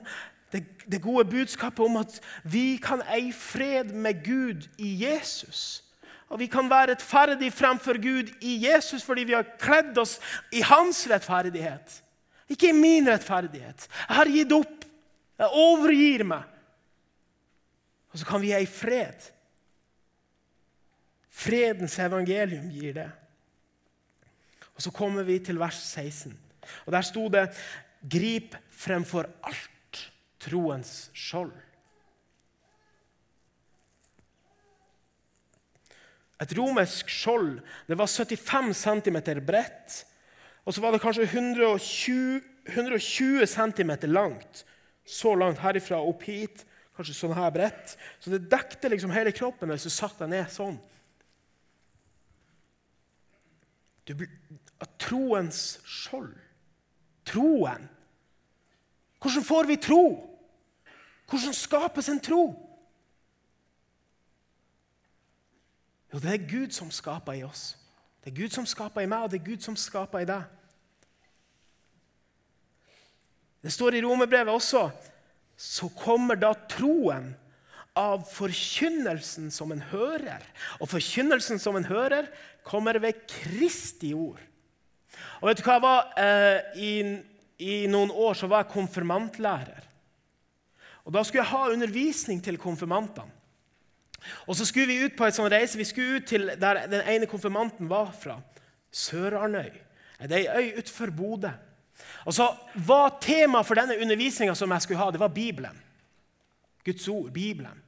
det, 0.51 0.61
det, 0.91 1.01
gode 1.01 1.25
budskapet 1.25 1.83
om 1.83 1.97
at 1.99 2.19
vi 2.43 2.77
kan 2.79 3.01
eie 3.11 3.33
fred 3.33 3.91
med 3.91 4.21
Gud 4.23 4.69
i 4.77 4.93
Jesus. 5.03 5.83
Og 6.29 6.39
vi 6.39 6.47
kan 6.47 6.69
være 6.69 6.93
rettferdige 6.93 7.51
fremfor 7.51 7.99
Gud 8.01 8.31
i 8.41 8.55
Jesus 8.67 9.03
fordi 9.03 9.27
vi 9.27 9.35
har 9.35 9.57
kledd 9.59 9.97
oss 9.97 10.19
i 10.53 10.63
hans 10.65 11.03
rettferdighet. 11.11 12.01
Ikke 12.49 12.69
i 12.69 12.77
min 12.77 13.09
rettferdighet. 13.09 13.87
Jeg 14.07 14.15
har 14.15 14.31
gitt 14.31 14.53
opp. 14.53 14.85
Jeg 15.35 15.51
overgir 15.51 16.23
meg. 16.23 16.43
Og 18.13 18.21
så 18.21 18.27
kan 18.29 18.39
vi 18.41 18.53
eie 18.55 18.69
fred. 18.69 19.27
Fredens 21.35 21.97
evangelium 21.99 22.69
gir 22.71 22.93
det. 22.95 23.09
Og 24.75 24.81
Så 24.81 24.91
kommer 24.91 25.23
vi 25.23 25.39
til 25.39 25.59
vers 25.59 25.75
16. 25.75 26.37
Og 26.85 26.91
Der 26.91 27.01
sto 27.01 27.29
det 27.29 27.49
'Grip 28.09 28.55
fremfor 28.69 29.25
alt 29.43 30.11
troens 30.39 31.11
skjold'. 31.13 31.65
Et 36.41 36.57
romersk 36.57 37.09
skjold 37.09 37.61
det 37.87 37.97
var 37.97 38.07
75 38.11 38.77
cm 38.77 39.17
bredt. 39.45 40.05
Og 40.65 40.73
så 40.73 40.81
var 40.81 40.91
det 40.91 41.01
kanskje 41.01 41.23
120, 41.23 42.41
120 42.65 43.45
cm 43.47 43.91
langt. 44.11 44.65
Så 45.05 45.35
langt 45.35 45.61
herifra 45.61 46.01
opp 46.01 46.23
hit. 46.23 46.65
Kanskje 46.95 47.15
sånn 47.15 47.35
her 47.37 47.51
bredt. 47.53 47.95
Så 48.19 48.33
det 48.33 48.49
dekte 48.51 48.89
liksom 48.89 49.13
hele 49.13 49.31
kroppen 49.35 49.69
hvis 49.69 49.87
du 49.87 49.93
satte 49.93 50.25
deg 50.25 50.33
ned 50.33 50.51
sånn. 50.51 50.77
Du, 54.05 54.13
troens 54.99 55.79
skjold. 55.85 56.33
Troen. 57.25 57.89
Hvordan 59.21 59.43
får 59.43 59.69
vi 59.69 59.75
tro? 59.81 60.03
Hvordan 61.29 61.53
skapes 61.53 62.09
en 62.09 62.21
tro? 62.21 62.43
Jo, 66.13 66.19
det 66.19 66.33
er 66.33 66.45
Gud 66.49 66.71
som 66.71 66.91
skaper 66.91 67.39
i 67.39 67.43
oss. 67.43 67.73
Det 68.23 68.31
er 68.31 68.37
Gud 68.37 68.53
som 68.53 68.65
skaper 68.65 69.01
i 69.01 69.09
meg, 69.09 69.25
og 69.25 69.31
det 69.31 69.41
er 69.41 69.49
Gud 69.49 69.65
som 69.65 69.75
skaper 69.77 70.21
i 70.23 70.29
deg. 70.29 70.45
Det 73.65 73.73
står 73.73 73.97
i 73.97 74.05
romerbrevet 74.05 74.53
også 74.53 74.87
så 75.55 75.87
kommer 75.95 76.37
da 76.39 76.51
troen 76.69 77.31
av 77.95 78.25
forkynnelsen 78.27 79.47
som 79.55 79.71
en 79.71 79.83
hører. 79.91 80.43
Og 80.83 80.91
forkynnelsen 80.91 81.61
som 81.63 81.77
en 81.79 81.87
hører, 81.87 82.27
kommer 82.67 82.99
ved 82.99 83.23
Kristi 83.29 84.11
ord. 84.13 84.41
Og 85.41 85.49
vet 85.49 85.59
du 85.59 85.65
hva 85.65 85.77
jeg 85.77 85.85
var? 85.85 86.11
Eh, 86.17 86.79
i, 86.81 86.91
I 87.59 87.75
noen 87.91 88.11
år 88.11 88.37
så 88.39 88.49
var 88.51 88.63
jeg 88.63 88.73
konfirmantlærer. 88.75 89.85
Og 91.05 91.13
Da 91.13 91.23
skulle 91.23 91.43
jeg 91.43 91.51
ha 91.51 91.69
undervisning 91.69 92.41
til 92.43 92.57
konfirmantene. 92.57 93.31
Og 94.47 94.55
Så 94.55 94.65
skulle 94.65 94.87
vi 94.87 95.05
ut 95.05 95.17
på 95.17 95.25
en 95.27 95.35
sånn 95.35 95.51
reise. 95.51 95.77
Vi 95.77 95.85
skulle 95.85 96.17
ut 96.17 96.27
til 96.27 96.49
der 96.57 96.87
den 96.89 97.05
ene 97.05 97.29
konfirmanten 97.29 97.89
var 97.89 98.09
fra. 98.17 98.39
Sør-Arnøy. 98.91 99.69
Det 100.25 100.31
er 100.31 100.57
ei 100.57 100.71
øy 100.71 100.79
utenfor 100.79 101.11
Bodø. 101.13 101.51
Og 102.25 102.33
så 102.33 102.47
var 102.87 103.17
Temaet 103.21 103.67
for 103.67 103.77
denne 103.77 103.97
undervisninga 104.01 104.55
som 104.55 104.71
jeg 104.71 104.81
skulle 104.81 105.03
ha, 105.03 105.11
det 105.11 105.19
var 105.19 105.33
Bibelen. 105.35 105.77
Guds 106.85 107.07
ord, 107.07 107.31
Bibelen. 107.31 107.84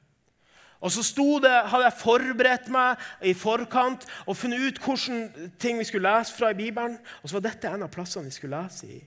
Og 0.78 0.92
så 0.94 1.02
det, 1.42 1.50
hadde 1.70 1.84
jeg 1.88 1.98
forberedt 1.98 2.68
meg 2.70 3.00
i 3.26 3.34
forkant 3.34 4.06
og 4.26 4.36
funnet 4.38 4.62
ut 4.62 4.78
hvilke 4.84 5.48
ting 5.58 5.80
vi 5.80 5.86
skulle 5.88 6.10
lese 6.10 6.34
fra 6.36 6.52
i 6.52 6.58
Bibelen. 6.58 6.98
Og 7.22 7.28
så 7.28 7.38
var 7.38 7.48
dette 7.48 7.70
en 7.70 7.82
av 7.82 7.90
plassene 7.90 8.30
vi 8.30 8.36
skulle 8.36 8.60
lese 8.62 8.86
i, 8.86 9.00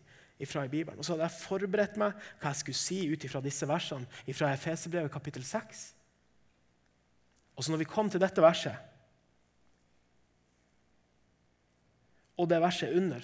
fra 0.45 0.65
i 0.67 0.71
Bibelen. 0.71 0.99
Og 0.99 1.05
så 1.05 1.15
hadde 1.15 1.29
jeg 1.29 1.43
forberedt 1.45 1.99
meg 2.01 2.17
hva 2.41 2.51
jeg 2.51 2.59
skulle 2.59 2.81
si 2.81 2.99
ut 3.07 3.27
fra 3.31 3.43
disse 3.45 3.67
versene 3.69 4.35
fra 4.35 4.51
Efesebrevet 4.51 5.13
kapittel 5.13 5.47
6. 5.47 5.85
Og 7.55 7.63
så 7.63 7.71
når 7.71 7.85
vi 7.85 7.91
kom 7.93 8.09
til 8.11 8.23
dette 8.23 8.43
verset, 8.43 8.75
og 12.41 12.49
det 12.49 12.61
verset 12.61 12.97
under 12.97 13.21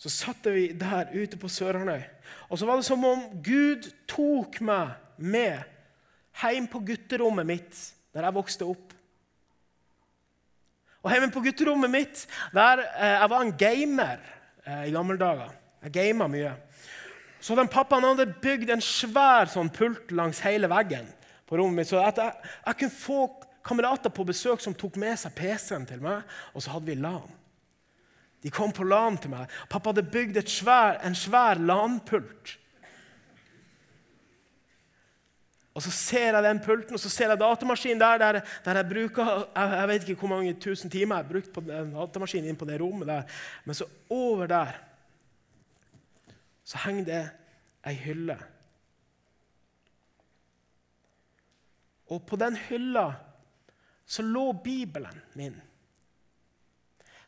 Så 0.00 0.08
satt 0.08 0.46
vi 0.48 0.70
der 0.72 1.10
ute 1.12 1.36
på 1.36 1.48
Sør-Arnøy, 1.48 2.00
og 2.48 2.58
så 2.58 2.64
var 2.66 2.78
det 2.78 2.86
som 2.86 3.02
om 3.04 3.26
Gud 3.44 3.84
tok 4.08 4.62
meg 4.64 4.94
med 5.20 5.60
hjem 6.40 6.68
på 6.70 6.82
gutterommet 6.86 7.48
mitt 7.48 7.82
der 8.14 8.26
jeg 8.26 8.34
vokste 8.34 8.66
opp. 8.66 8.94
Og 11.00 11.12
Hjemme 11.12 11.30
på 11.32 11.42
gutterommet 11.44 11.92
mitt 11.92 12.26
der 12.52 12.82
eh, 12.84 13.16
Jeg 13.22 13.30
var 13.32 13.44
en 13.44 13.54
gamer 13.56 14.18
eh, 14.66 14.88
i 14.88 14.94
gamle 14.94 15.16
dager. 15.20 15.54
Jeg 15.86 15.94
gama 15.94 16.26
mye. 16.28 16.52
Så 17.40 17.56
den 17.56 17.70
pappaen 17.72 18.04
hadde 18.04 18.28
bygd 18.42 18.72
en 18.74 18.84
svær 18.84 19.48
sånn 19.48 19.70
pult 19.72 20.12
langs 20.12 20.42
hele 20.44 20.68
veggen 20.68 21.08
på 21.48 21.56
rommet 21.56 21.80
mitt, 21.80 21.88
så 21.88 22.02
at 22.04 22.20
jeg, 22.20 22.50
jeg 22.66 22.78
kunne 22.82 22.94
få 22.94 23.20
kamerater 23.64 24.12
på 24.12 24.26
besøk 24.28 24.60
som 24.62 24.76
tok 24.76 24.98
med 25.00 25.16
seg 25.18 25.32
PC-en 25.34 25.86
til 25.88 26.02
meg, 26.04 26.20
og 26.52 26.62
så 26.62 26.74
hadde 26.74 26.90
vi 26.92 26.98
LAN. 27.00 27.32
De 28.44 28.52
kom 28.52 28.72
på 28.72 28.84
LAN 28.84 29.16
til 29.20 29.32
meg. 29.32 29.48
Pappa 29.72 29.90
hadde 29.90 30.04
bygd 30.12 30.40
svær, 30.48 31.00
en 31.04 31.16
svær 31.16 31.60
LAN-pult 31.60 32.59
Og 35.80 35.84
så 35.86 35.90
ser 35.96 36.34
jeg 36.34 36.44
den 36.44 36.58
pulten 36.60 36.92
og 36.92 37.00
så 37.00 37.08
ser 37.08 37.30
jeg 37.32 37.40
datamaskinen 37.40 38.00
der, 38.02 38.18
der, 38.20 38.38
der 38.66 38.78
jeg 38.82 38.88
bruker 38.90 39.28
jeg, 39.32 39.68
jeg, 39.72 39.88
vet 39.88 40.02
ikke 40.04 40.20
hvor 40.20 40.28
mange 40.34 40.52
tusen 40.60 40.90
timer 40.92 41.16
jeg 41.16 41.24
har 41.24 41.30
brukt 41.30 41.52
på 41.54 41.62
den 41.64 41.94
datamaskinen 41.94 42.50
inn 42.50 42.58
på 42.60 42.66
det 42.68 42.76
rommet 42.82 43.08
der. 43.08 43.22
Men 43.64 43.78
så 43.78 43.86
over 44.12 44.50
der 44.50 44.74
så 46.68 46.82
henger 46.84 47.06
det 47.06 47.20
ei 47.88 47.94
hylle. 47.96 48.36
Og 52.12 52.20
på 52.28 52.36
den 52.36 52.58
hylla 52.68 53.06
så 54.04 54.22
lå 54.26 54.50
Bibelen 54.52 55.22
min. 55.32 55.56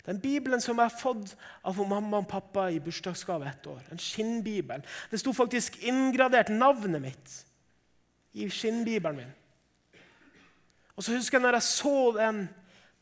Den 0.04 0.20
Bibelen 0.20 0.60
som 0.60 0.76
jeg 0.76 0.90
har 0.90 1.00
fått 1.00 1.32
av 1.64 1.80
mamma 1.88 2.20
og 2.20 2.28
pappa 2.28 2.66
i 2.68 2.82
bursdagsgave 2.84 3.48
ett 3.48 3.66
år. 3.66 3.80
En 3.88 4.02
skinnbibel. 4.02 4.84
Det 5.10 5.22
sto 5.22 5.32
faktisk 5.32 5.80
inngradert 5.88 6.52
navnet 6.52 7.04
mitt 7.06 7.38
i 8.32 8.48
skinnbibelen 8.50 9.16
min. 9.16 9.32
Og 10.96 11.04
så 11.04 11.16
husker 11.16 11.38
jeg 11.38 11.42
når 11.42 11.58
jeg 11.58 11.62
så 11.62 12.12
den 12.16 12.48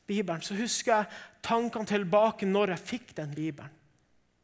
bibelen, 0.06 0.42
så 0.42 0.54
husker 0.54 0.96
jeg 0.96 1.04
tankene 1.42 1.86
tilbake 1.86 2.46
når 2.46 2.74
jeg 2.74 2.78
fikk 2.78 3.16
den 3.16 3.34
bibelen. 3.34 3.70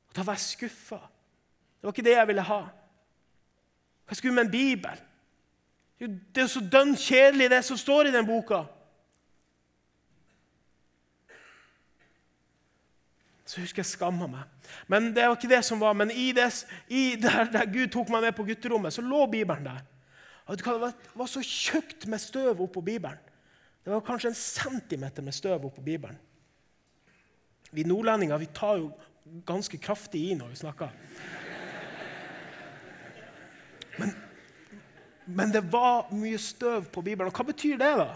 Og 0.09 0.16
Da 0.16 0.22
var 0.22 0.33
jeg 0.33 0.40
skuffa. 0.40 0.96
Det 0.96 1.83
var 1.83 1.92
ikke 1.92 2.09
det 2.09 2.16
jeg 2.16 2.27
ville 2.27 2.42
ha. 2.42 2.62
Hva 4.07 4.14
skulle 4.14 4.35
med 4.35 4.44
en 4.44 4.51
bibel? 4.51 5.03
Det 5.99 6.42
er 6.42 6.46
så 6.46 6.61
dønn 6.61 6.96
kjedelig, 6.96 7.51
det 7.51 7.64
som 7.64 7.77
står 7.77 8.09
i 8.09 8.12
den 8.14 8.27
boka. 8.27 8.62
Så 13.46 13.61
husker 13.61 13.81
jeg 13.81 13.87
skamma 13.87 14.27
meg. 14.27 14.70
Men 14.90 15.12
det 15.14 15.25
var 15.25 15.37
ikke 15.37 15.51
det 15.55 15.64
som 15.64 15.81
var. 15.81 15.94
Men 15.94 16.11
i, 16.11 16.33
det, 16.33 16.51
i 16.88 17.14
der, 17.22 17.44
der 17.53 17.70
Gud 17.70 17.87
tok 17.94 18.11
meg 18.11 18.27
med 18.27 18.35
på 18.37 18.44
gutterommet, 18.44 18.92
så 18.92 19.03
lå 19.03 19.27
Bibelen 19.31 19.64
der. 19.64 19.85
Det 20.47 20.93
var 21.15 21.27
så 21.27 21.43
tjukt 21.43 22.07
med 22.07 22.23
støv 22.23 22.61
oppå 22.63 22.81
Bibelen. 22.81 23.19
Det 23.83 23.91
var 23.91 24.03
kanskje 24.07 24.31
en 24.31 24.39
centimeter 24.39 25.23
med 25.23 25.35
støv 25.35 25.65
oppå 25.67 25.83
Bibelen. 25.83 26.19
Vi 27.71 27.85
nordlendinger 27.85 28.39
vi 28.39 28.47
tar 28.55 28.79
jo 28.79 28.93
ganske 29.47 29.79
kraftig 29.79 30.23
i 30.31 30.35
når 30.39 30.53
vi 30.53 30.61
snakker. 30.61 30.93
Men, 33.99 34.13
men, 35.25 35.53
det 35.53 35.65
var 35.73 36.13
mye 36.15 36.39
støv 36.39 36.87
på 36.93 37.03
Bibelen. 37.03 37.33
Og 37.33 37.39
hva 37.39 37.47
betyr 37.49 37.79
det, 37.81 37.93
da? 37.99 38.11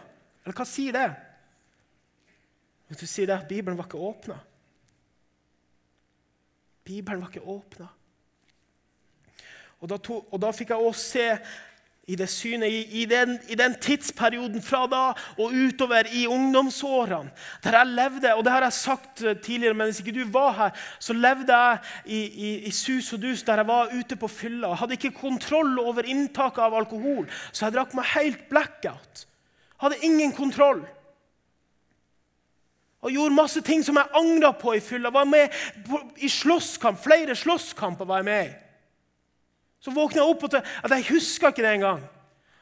Eller 0.45 0.57
hva 0.57 0.67
sier 0.69 0.95
det? 0.95 1.09
Du 2.91 3.07
sier 3.07 3.31
det 3.31 3.39
at 3.39 3.49
Bibelen 3.49 3.79
var 3.79 3.89
ikke 3.89 4.03
åpna. 4.11 4.37
Bibelen 6.85 7.23
var 7.23 7.31
ikke 7.31 7.47
åpna. 7.47 7.89
Og, 9.81 9.93
og, 10.11 10.37
da 10.43 10.51
fikk 10.53 10.75
jeg 10.75 10.91
også 10.91 11.07
se 11.07 11.27
i 12.11 12.17
det 12.19 12.27
synet, 12.31 12.73
i, 12.73 13.03
i, 13.03 13.05
den, 13.09 13.37
i, 13.49 13.57
den, 13.59 13.77
tidsperioden 13.81 14.63
fra 14.65 14.83
da 14.91 15.03
og 15.37 15.55
utover 15.55 16.09
i 16.13 16.27
ungdomsårene, 16.31 17.31
der 17.65 17.79
jeg 17.79 17.95
levde 17.95 18.35
Og 18.35 18.45
det 18.45 18.53
har 18.53 18.67
jeg 18.67 18.73
sagt 18.73 19.25
tidligere, 19.43 19.75
men 19.75 19.91
hvis 19.91 20.01
ikke 20.03 20.17
du 20.19 20.25
var 20.33 20.53
her, 20.59 20.71
så 20.99 21.15
levde 21.15 21.57
jeg 21.57 21.79
i, 22.07 22.55
i 22.67 22.71
sus 22.75 23.13
og 23.15 23.23
dus 23.23 23.43
der 23.47 23.63
jeg 23.63 23.67
var 23.67 23.93
ute 23.95 24.17
på 24.17 24.29
fylla. 24.29 24.69
Jeg 24.69 24.83
hadde 24.83 24.99
ikke 24.99 25.19
kontroll 25.21 25.79
over 25.79 26.07
inntaket 26.07 26.63
av 26.65 26.75
alkohol, 26.75 27.29
så 27.53 27.67
jeg 27.67 27.77
drakk 27.77 27.95
meg 27.95 28.11
helt 28.15 28.49
blackout. 28.51 29.27
Hadde 29.81 30.03
ingen 30.05 30.33
kontroll. 30.37 30.83
Og 33.01 33.15
gjorde 33.15 33.35
masse 33.35 33.63
ting 33.65 33.85
som 33.85 33.97
jeg 33.97 34.13
angra 34.19 34.51
på 34.53 34.75
i 34.77 34.83
fylla. 34.85 35.13
Var 35.13 35.25
med 35.25 35.55
i 36.21 36.29
slåsskamp. 36.29 37.01
Flere 37.01 37.37
slåsskamper 37.37 38.09
var 38.09 38.21
jeg 38.21 38.29
med 38.29 38.51
i. 38.51 38.59
Så 39.81 39.93
våkna 39.95 40.21
jeg 40.21 40.33
opp 40.35 40.43
og 40.45 40.57
at 40.61 40.93
jeg 40.93 41.09
huska 41.15 41.51
ikke 41.51 41.65
det 41.65 41.77
engang. 41.79 42.03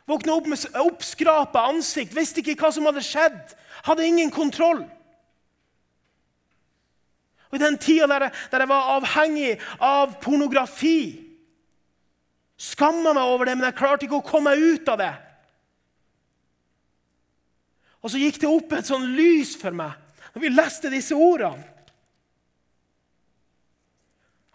Våkna 0.08 0.38
opp 0.38 0.46
med 0.48 0.78
oppskrapa 0.80 1.66
ansikt, 1.68 2.14
visste 2.16 2.40
ikke 2.40 2.56
hva 2.62 2.70
som 2.72 2.86
hadde 2.88 3.04
skjedd. 3.04 3.54
Hadde 3.84 4.06
ingen 4.06 4.30
kontroll. 4.32 4.84
Og 7.48 7.56
I 7.56 7.62
den 7.62 7.78
tida 7.80 8.06
der, 8.10 8.28
der 8.52 8.64
jeg 8.64 8.70
var 8.70 8.92
avhengig 8.96 9.54
av 9.80 10.18
pornografi, 10.22 11.24
skamma 12.58 13.14
meg 13.16 13.30
over 13.30 13.48
det, 13.48 13.56
men 13.56 13.68
jeg 13.68 13.78
klarte 13.78 14.06
ikke 14.06 14.20
å 14.20 14.26
komme 14.26 14.52
meg 14.52 14.64
ut 14.64 14.90
av 14.92 15.00
det. 15.00 15.14
Og 18.04 18.12
så 18.12 18.20
gikk 18.20 18.40
det 18.42 18.50
opp 18.50 18.74
et 18.76 18.88
sånn 18.88 19.08
lys 19.16 19.56
for 19.58 19.74
meg 19.74 19.96
når 20.34 20.44
vi 20.44 20.50
leste 20.54 20.92
disse 20.92 21.16
ordene. 21.16 21.64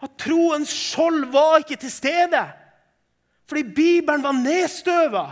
At 0.04 0.18
troens 0.20 0.72
skjold 0.72 1.30
var 1.32 1.62
ikke 1.62 1.80
til 1.80 1.92
stede. 1.92 2.42
Fordi 3.48 3.64
Bibelen 3.76 4.24
var 4.24 4.36
nedstøva. 4.36 5.24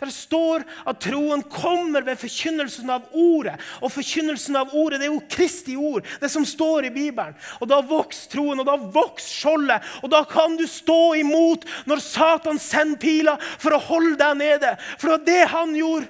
Der 0.00 0.08
står 0.08 0.62
at 0.88 1.00
troen 1.04 1.42
kommer 1.44 2.00
ved 2.06 2.16
forkynnelsen 2.16 2.88
av 2.90 3.10
ordet. 3.12 3.58
Og 3.84 3.92
forkynnelsen 3.92 4.56
av 4.56 4.72
ordet 4.72 5.02
det 5.02 5.10
er 5.10 5.12
jo 5.12 5.26
Kristi 5.28 5.74
ord, 5.76 6.06
det 6.22 6.30
som 6.32 6.46
står 6.48 6.88
i 6.88 6.92
Bibelen. 6.94 7.36
Og 7.60 7.68
Da 7.68 7.82
vokser 7.84 8.32
troen, 8.32 8.62
og 8.62 8.66
da 8.66 8.78
vokser 8.80 9.34
skjoldet. 9.42 9.90
Og 10.00 10.08
da 10.10 10.22
kan 10.24 10.56
du 10.56 10.64
stå 10.66 11.14
imot 11.20 11.68
når 11.90 12.00
Satan 12.00 12.58
sender 12.58 13.00
piler 13.02 13.44
for 13.58 13.76
å 13.76 13.84
holde 13.90 14.16
deg 14.22 14.40
nede. 14.40 14.72
For 14.96 15.10
det 15.10 15.18
var 15.18 15.26
det 15.28 15.52
han 15.52 15.76
gjorde. 15.76 16.08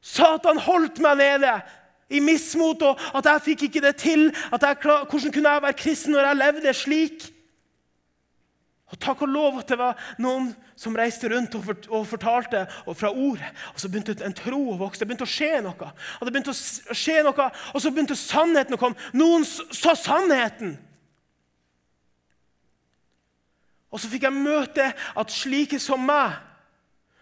Satan 0.00 0.60
holdt 0.60 1.00
meg 1.00 1.18
nede 1.20 1.56
i 2.10 2.20
mismot, 2.20 2.82
og 2.82 3.18
at 3.18 3.28
jeg 3.32 3.44
fikk 3.50 3.62
ikke 3.68 3.84
det 3.86 3.96
til. 4.02 4.28
Jeg, 4.30 4.76
hvordan 4.82 5.32
kunne 5.32 5.52
jeg 5.54 5.62
være 5.62 5.78
kristen 5.78 6.12
når 6.16 6.30
jeg 6.30 6.40
levde 6.44 6.74
slik? 6.74 7.28
Og 8.90 8.98
Takk 8.98 9.22
og 9.22 9.28
lov 9.30 9.58
at 9.60 9.68
det 9.70 9.78
var 9.78 9.98
noen 10.18 10.50
som 10.78 10.96
reiste 10.98 11.28
rundt 11.30 11.54
og, 11.54 12.06
fortalte 12.08 12.64
og 12.90 12.96
fra 12.98 13.12
ordet. 13.12 13.52
Og 13.74 13.80
Så 13.80 13.88
begynte 13.88 14.16
en 14.26 14.34
tro 14.34 14.58
å 14.72 14.78
vokse. 14.80 14.98
Det 14.98 15.06
begynte 15.06 15.28
å 15.28 15.30
skje 15.30 15.60
noe. 15.62 15.90
Og 16.18 16.26
det 16.26 16.32
begynte 16.34 16.54
å 16.54 16.96
skje 16.98 17.20
noe, 17.22 17.50
og 17.74 17.82
så 17.82 17.92
begynte 17.94 18.18
sannheten 18.18 18.74
å 18.74 18.80
komme. 18.80 19.10
Noen 19.14 19.46
sa 19.46 19.94
sannheten. 19.94 20.74
Og 23.90 24.02
så 24.02 24.10
fikk 24.10 24.26
jeg 24.26 24.34
møte 24.34 24.90
at 25.18 25.34
slike 25.34 25.78
som 25.82 26.02
meg, 26.06 26.34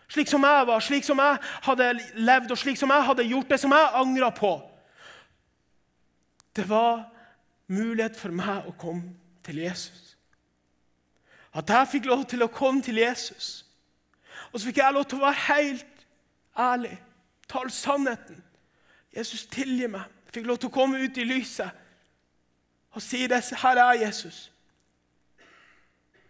slik 0.09 0.29
som 0.29 0.44
jeg 0.44 0.66
var, 0.68 0.81
slik 0.85 1.05
som 1.05 1.20
jeg 1.20 1.38
hadde 1.64 1.92
levd, 2.16 2.53
og 2.53 2.61
slik 2.61 2.81
som 2.81 2.92
jeg 2.92 3.07
hadde 3.09 3.29
gjort 3.29 3.53
det 3.53 3.61
som 3.61 3.72
jeg 3.77 3.94
angra 4.01 4.33
på 4.33 4.57
det 6.59 6.66
var 6.68 7.07
mulighet 7.71 8.16
for 8.18 8.35
meg 8.35 8.66
å 8.66 8.75
komme 8.79 9.14
til 9.47 9.61
Jesus. 9.62 10.16
At 11.55 11.71
jeg 11.71 11.90
fikk 11.94 12.09
lov 12.11 12.27
til 12.29 12.44
å 12.44 12.53
komme 12.53 12.83
til 12.85 13.01
Jesus. 13.01 13.64
Og 14.51 14.59
så 14.59 14.68
fikk 14.68 14.81
jeg 14.83 14.94
lov 14.94 15.07
til 15.09 15.21
å 15.21 15.27
være 15.27 15.44
helt 15.49 16.05
ærlig, 16.59 16.94
tale 17.49 17.73
sannheten. 17.73 18.42
Jesus, 19.14 19.47
tilgi 19.51 19.88
meg. 19.90 20.07
Jeg 20.29 20.38
fikk 20.38 20.49
lov 20.49 20.61
til 20.61 20.71
å 20.71 20.75
komme 20.75 21.01
ut 21.01 21.18
i 21.18 21.27
lyset 21.27 21.85
og 22.94 23.03
si 23.05 23.27
det. 23.31 23.40
Her 23.62 23.79
er 23.83 24.01
Jesus. 24.03 24.49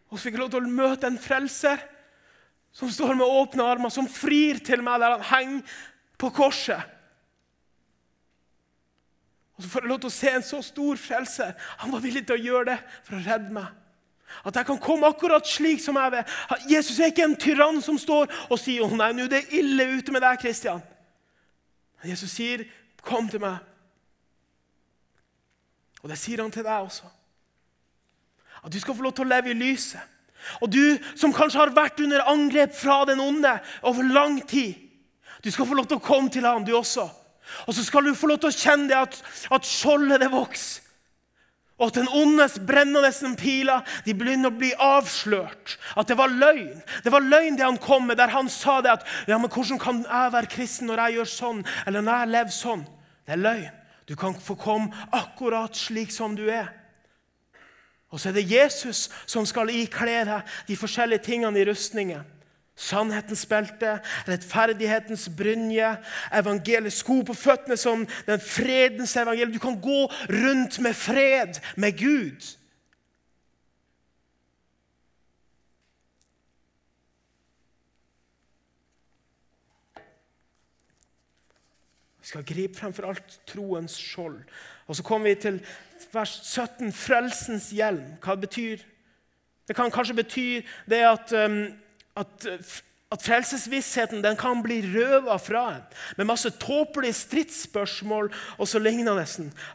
Og 0.09 0.19
så 0.19 0.27
fikk 0.27 0.37
jeg 0.37 0.43
lov 0.43 0.53
til 0.53 0.67
å 0.67 0.77
møte 0.79 1.09
en 1.09 1.21
frelser 1.21 1.81
som 2.75 2.91
står 2.93 3.17
med 3.19 3.27
åpne 3.27 3.65
armer, 3.65 3.93
som 3.93 4.09
frir 4.09 4.61
til 4.65 4.83
meg 4.85 5.01
der 5.03 5.17
han 5.17 5.27
henger 5.31 5.79
på 6.21 6.31
korset. 6.37 6.98
Og 9.59 9.65
så 9.65 9.69
får 9.69 9.83
jeg 9.85 9.91
lov 9.91 10.01
til 10.01 10.11
å 10.11 10.15
se 10.15 10.31
en 10.31 10.47
så 10.47 10.63
stor 10.63 10.99
frelser. 11.03 11.53
Han 11.83 11.91
var 11.91 12.03
villig 12.05 12.23
til 12.27 12.37
å 12.37 12.43
gjøre 12.43 12.65
det 12.71 12.79
for 13.03 13.19
å 13.19 13.23
redde 13.25 13.55
meg. 13.57 13.73
At 14.47 14.55
jeg 14.55 14.69
kan 14.69 14.79
komme 14.79 15.09
akkurat 15.09 15.47
slik 15.49 15.81
som 15.83 15.97
jeg 15.99 16.13
vil. 16.15 16.37
Jesus 16.71 17.01
er 17.01 17.11
ikke 17.11 17.25
en 17.27 17.37
tyrann 17.41 17.81
som 17.83 17.99
står 17.99 18.29
og 18.51 18.59
sier 18.61 18.85
'Å 18.85 18.97
nei, 18.97 19.13
nå 19.13 19.25
er 19.25 19.29
det 19.29 19.53
ille 19.53 19.99
ute 19.99 20.13
med 20.13 20.23
deg, 20.23 20.39
Kristian. 20.39 20.83
Jesus 22.05 22.31
sier, 22.31 22.65
'Kom 23.03 23.29
til 23.29 23.41
meg'. 23.41 23.59
Og 26.03 26.11
det 26.11 26.19
sier 26.19 26.43
han 26.43 26.51
til 26.51 26.63
deg 26.63 26.83
også. 26.83 27.05
At 28.65 28.73
du 28.73 28.81
skal 28.81 28.95
få 28.95 29.03
lov 29.03 29.13
til 29.13 29.25
å 29.25 29.29
leve 29.29 29.51
i 29.51 29.55
lyset. 29.55 30.01
Og 30.63 30.73
du 30.73 30.99
som 31.17 31.33
kanskje 31.33 31.59
har 31.59 31.75
vært 31.75 32.01
under 32.01 32.23
angrep 32.31 32.75
fra 32.75 33.05
den 33.05 33.21
onde 33.21 33.61
over 33.83 34.03
lang 34.03 34.49
tid, 34.49 34.75
du 35.45 35.51
skal 35.51 35.67
få 35.67 35.75
lov 35.75 35.87
til 35.87 35.97
å 35.97 36.05
komme 36.05 36.31
til 36.31 36.47
ham, 36.47 36.65
du 36.65 36.77
også. 36.77 37.09
Og 37.67 37.75
så 37.75 37.85
skal 37.85 38.05
du 38.05 38.15
få 38.15 38.31
lov 38.31 38.43
til 38.43 38.53
å 38.53 38.59
kjenne 38.59 38.91
det 38.91 38.99
at, 38.99 39.17
at 39.55 39.67
skjoldet 39.67 40.23
det 40.25 40.31
vokser. 40.33 40.85
Og 41.79 41.93
at 41.93 41.99
den 42.01 42.09
ondes 42.11 42.57
brennende 42.67 43.35
piler 43.39 43.85
de 44.03 44.15
begynner 44.19 44.51
å 44.51 44.59
bli 44.59 44.73
avslørt. 44.83 45.77
At 45.95 46.11
det 46.11 46.17
var 46.19 46.33
løgn. 46.33 46.81
Det 47.05 47.13
var 47.15 47.23
løgn 47.23 47.55
det 47.57 47.63
han 47.63 47.79
kom 47.79 48.09
med, 48.11 48.19
der 48.19 48.35
han 48.35 48.51
sa 48.51 48.81
det 48.83 48.97
at 48.97 49.07
ja, 49.29 49.39
men 49.39 49.51
'Hvordan 49.51 49.79
kan 49.79 50.03
jeg 50.03 50.33
være 50.33 50.51
kristen 50.51 50.87
når 50.87 50.99
jeg 50.99 51.15
gjør 51.15 51.25
sånn, 51.25 51.67
eller 51.87 52.01
når 52.01 52.19
jeg 52.19 52.29
lever 52.29 52.51
sånn?' 52.51 52.87
Det 53.27 53.33
er 53.33 53.45
løgn. 53.45 53.71
Du 54.09 54.17
kan 54.17 54.35
få 54.35 54.55
komme 54.55 54.91
akkurat 55.13 55.77
slik 55.77 56.11
som 56.11 56.35
du 56.35 56.49
er. 56.51 56.73
Og 58.11 58.21
så 58.21 58.29
er 58.29 58.33
det 58.33 58.51
Jesus 58.51 59.11
som 59.27 59.47
skal 59.47 59.69
ikle 59.71 60.25
deg 60.25 60.43
de 60.67 60.77
forskjellige 60.77 61.25
tingene 61.29 61.61
i 61.61 61.67
rustningen. 61.69 62.25
Sannhetens 62.79 63.43
belte, 63.51 63.97
rettferdighetens 64.29 65.25
brynje, 65.35 65.97
evangeliets 66.31 67.01
sko 67.03 67.25
på 67.27 67.35
føttene 67.35 67.75
som 67.77 68.05
den 68.29 68.39
fredens 68.39 69.17
evangelium. 69.19 69.57
Du 69.57 69.59
kan 69.59 69.81
gå 69.83 70.05
rundt 70.31 70.79
med 70.79 70.95
fred 70.95 71.59
med 71.77 71.99
Gud. 71.99 72.47
Vi 82.21 82.31
skal 82.31 82.47
gripe 82.47 82.79
frem 82.79 82.95
for 82.95 83.11
alt 83.11 83.41
troens 83.47 83.99
skjold. 83.99 84.39
Og 84.87 84.97
Så 84.97 85.03
kommer 85.03 85.29
vi 85.29 85.35
til 85.35 85.61
vers 86.13 86.41
17, 86.45 86.93
frelsens 86.93 87.71
hjelm. 87.71 88.17
Hva 88.23 88.39
det 88.39 88.47
betyr 88.47 88.87
det? 89.67 89.77
kan 89.77 89.91
kanskje 89.91 90.15
bety 90.15 90.49
det 90.87 91.03
at 91.05 91.33
um, 91.33 91.73
at, 92.19 92.47
at 93.13 93.25
frelsesvissheten 93.25 94.21
den 94.25 94.37
kan 94.37 94.61
bli 94.65 94.81
røva 94.85 95.39
fra 95.41 95.65
en 95.77 95.85
med 96.19 96.29
masse 96.29 96.51
tåpelige 96.61 97.17
stridsspørsmål 97.17 98.31
og 98.59 98.69
så 98.69 98.83
lignende. 98.83 99.25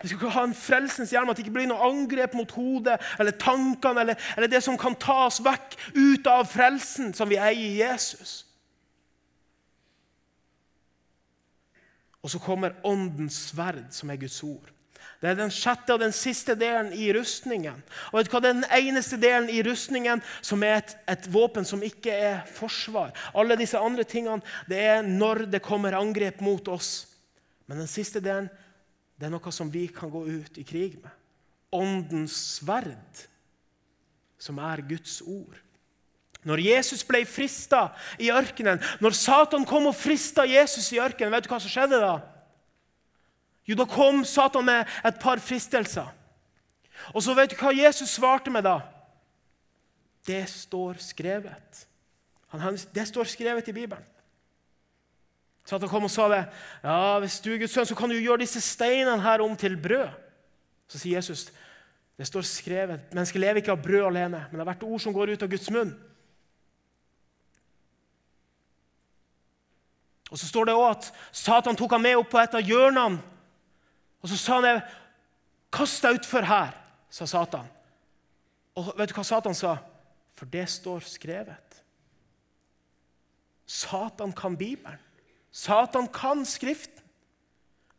Vi 0.01 0.07
skal 0.07 0.19
ikke 0.19 0.35
ha 0.35 0.43
en 0.47 0.55
frelsens 0.57 1.13
hjelm, 1.15 1.29
at 1.29 1.37
det 1.37 1.45
ikke 1.47 1.57
blir 1.57 1.69
noe 1.71 1.89
angrep 1.89 2.35
mot 2.37 2.51
hodet 2.53 2.99
eller 3.19 3.37
tankene 3.41 4.05
eller, 4.05 4.31
eller 4.37 4.51
det 4.51 4.63
som 4.63 4.77
kan 4.77 4.95
ta 4.99 5.23
oss 5.27 5.41
vekk 5.43 5.77
ut 5.95 6.29
av 6.29 6.45
frelsen 6.51 7.13
som 7.17 7.31
vi 7.31 7.41
eier 7.41 7.63
i 7.63 7.79
Jesus. 7.81 8.43
Og 12.23 12.31
så 12.31 12.39
kommer 12.39 12.77
åndens 12.87 13.35
sverd, 13.49 13.89
som 13.91 14.09
er 14.09 14.21
Guds 14.21 14.43
ord. 14.43 14.72
Det 15.23 15.29
er 15.31 15.37
den 15.39 15.53
sjette 15.55 15.95
og 15.95 16.01
den 16.01 16.11
siste 16.11 16.51
delen 16.59 16.89
i 16.99 17.05
rustningen. 17.15 17.77
Og 18.11 18.17
vet 18.17 18.27
du 18.27 18.33
hva? 18.33 18.41
Den 18.43 18.65
eneste 18.75 19.15
delen 19.15 19.47
i 19.47 19.61
rustningen 19.63 20.19
som 20.43 20.65
er 20.67 20.81
et, 20.81 20.91
et, 21.13 21.29
våpen 21.31 21.63
som 21.63 21.79
ikke 21.79 22.11
er 22.11 22.41
forsvar. 22.51 23.13
Alle 23.31 23.55
disse 23.55 23.79
andre 23.79 24.03
tingene 24.03 24.43
det 24.67 24.81
er 24.83 25.07
når 25.07 25.45
det 25.53 25.63
kommer 25.63 25.95
angrep 25.95 26.43
mot 26.43 26.67
oss. 26.67 27.05
Men 27.71 27.79
den 27.79 27.87
siste 27.87 28.19
delen 28.19 28.51
det 29.15 29.29
er 29.29 29.31
noe 29.31 29.55
som 29.55 29.71
vi 29.71 29.85
kan 29.95 30.11
gå 30.11 30.25
ut 30.27 30.59
i 30.59 30.65
krig 30.67 30.99
med. 30.99 31.15
Åndens 31.71 32.35
sverd, 32.57 33.23
som 34.35 34.59
er 34.59 34.83
Guds 34.91 35.21
ord. 35.23 35.55
Når 36.43 36.59
Jesus 36.65 37.05
ble 37.07 37.23
frista 37.23 37.93
i 38.19 38.27
ørkenen, 38.35 38.83
når 38.99 39.15
Satan 39.15 39.63
kom 39.63 39.87
og 39.87 39.95
frista 39.95 40.43
Jesus 40.43 40.91
i 40.91 40.99
ørkenen, 40.99 41.31
vet 41.31 41.47
du 41.47 41.53
hva 41.53 41.63
som 41.63 41.71
skjedde 41.71 42.03
da? 42.03 42.17
Jo, 43.67 43.77
da 43.79 43.85
kom 43.87 44.25
Satan 44.27 44.65
med 44.65 44.89
et 45.05 45.19
par 45.21 45.39
fristelser. 45.39 46.09
Og 47.13 47.23
så 47.23 47.35
vet 47.35 47.51
du 47.51 47.57
hva 47.59 47.71
Jesus 47.75 48.15
svarte 48.17 48.51
med 48.51 48.65
da? 48.67 48.79
Det 50.27 50.43
står 50.49 50.99
skrevet. 51.03 51.87
det 52.93 53.07
står 53.07 53.23
skrevet 53.23 53.67
i 53.67 53.75
Bibelen. 53.75 54.03
Satan 55.65 55.89
kom 55.89 56.03
og 56.03 56.11
sa 56.11 56.27
det. 56.27 56.45
Ja, 56.83 57.19
Hvis 57.19 57.39
du 57.39 57.53
er 57.53 57.57
Guds 57.57 57.71
sønn, 57.71 57.87
så 57.87 57.95
kan 57.95 58.09
du 58.11 58.19
gjøre 58.19 58.43
disse 58.43 58.61
steinene 58.61 59.21
her 59.23 59.41
om 59.41 59.55
til 59.55 59.77
brød. 59.79 60.09
Så 60.87 60.99
sier 60.99 61.17
Jesus, 61.17 61.51
Det 62.17 62.27
står 62.27 62.41
skrevet 62.45 63.13
mennesker 63.13 63.39
lever 63.39 63.57
ikke 63.57 63.71
av 63.71 63.81
brød 63.81 64.03
alene, 64.05 64.45
men 64.51 64.61
av 64.61 64.67
hvert 64.67 64.83
ord 64.85 64.99
som 65.01 65.13
går 65.13 65.31
ut 65.33 65.43
av 65.43 65.49
Guds 65.49 65.69
munn. 65.73 65.95
Og 70.29 70.37
Så 70.37 70.47
står 70.47 70.65
det 70.65 70.73
også 70.73 70.89
at 70.91 71.13
Satan 71.31 71.75
tok 71.75 71.91
ham 71.91 72.01
med 72.01 72.15
opp 72.17 72.29
på 72.29 72.39
et 72.39 72.53
av 72.53 72.61
hjørnene. 72.61 73.32
Og 74.23 74.31
så 74.31 74.39
sa 74.39 74.59
han 74.63 74.83
Kast 75.73 76.03
deg 76.05 76.19
utfor 76.19 76.45
her, 76.45 76.75
sa 77.09 77.25
Satan. 77.25 77.65
Og 78.77 78.91
vet 78.97 79.09
du 79.09 79.15
hva 79.17 79.23
Satan 79.25 79.55
sa? 79.57 79.77
For 80.37 80.49
det 80.49 80.67
står 80.69 81.05
skrevet. 81.09 81.79
Satan 83.65 84.33
kan 84.37 84.57
Bibelen. 84.57 85.01
Satan 85.51 86.07
kan 86.13 86.45
Skriften. 86.45 87.01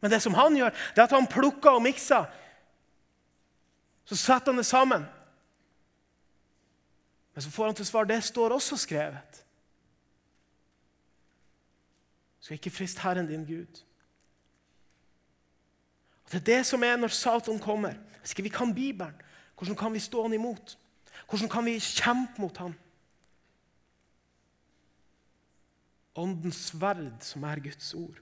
Men 0.01 0.11
det 0.11 0.21
som 0.23 0.35
han 0.37 0.57
gjør, 0.57 0.71
det 0.71 1.01
er 1.01 1.07
at 1.09 1.17
han 1.17 1.27
plukker 1.27 1.79
og 1.79 1.83
mikser. 1.83 2.27
Så 4.05 4.19
setter 4.21 4.53
han 4.53 4.61
det 4.61 4.67
sammen. 4.69 5.07
Men 7.35 7.43
så 7.43 7.51
får 7.51 7.71
han 7.71 7.79
til 7.79 7.89
svar 7.89 8.05
det 8.05 8.21
står 8.25 8.53
også 8.53 8.77
skrevet. 8.77 9.41
Skal 12.41 12.59
ikke 12.61 12.71
friste 12.71 13.01
Herren 13.01 13.27
din 13.27 13.47
Gud. 13.49 13.81
Og 16.25 16.33
Det 16.33 16.41
er 16.41 16.57
det 16.57 16.67
som 16.67 16.83
er 16.83 16.97
når 16.97 17.13
Satan 17.13 17.59
kommer. 17.59 17.95
Hvis 18.21 18.33
ikke 18.33 18.43
vi 18.43 18.49
kan 18.49 18.75
Bibelen, 18.75 19.15
hvordan 19.59 19.77
kan 19.77 19.93
vi 19.93 19.99
stå 19.99 20.23
han 20.23 20.33
imot? 20.33 20.79
Hvordan 21.29 21.49
kan 21.49 21.65
vi 21.65 21.79
kjempe 21.79 22.41
mot 22.41 22.57
han? 22.57 22.75
Åndens 26.17 26.57
sverd, 26.71 27.21
som 27.21 27.45
er 27.45 27.61
Guds 27.61 27.95
ord. 27.95 28.21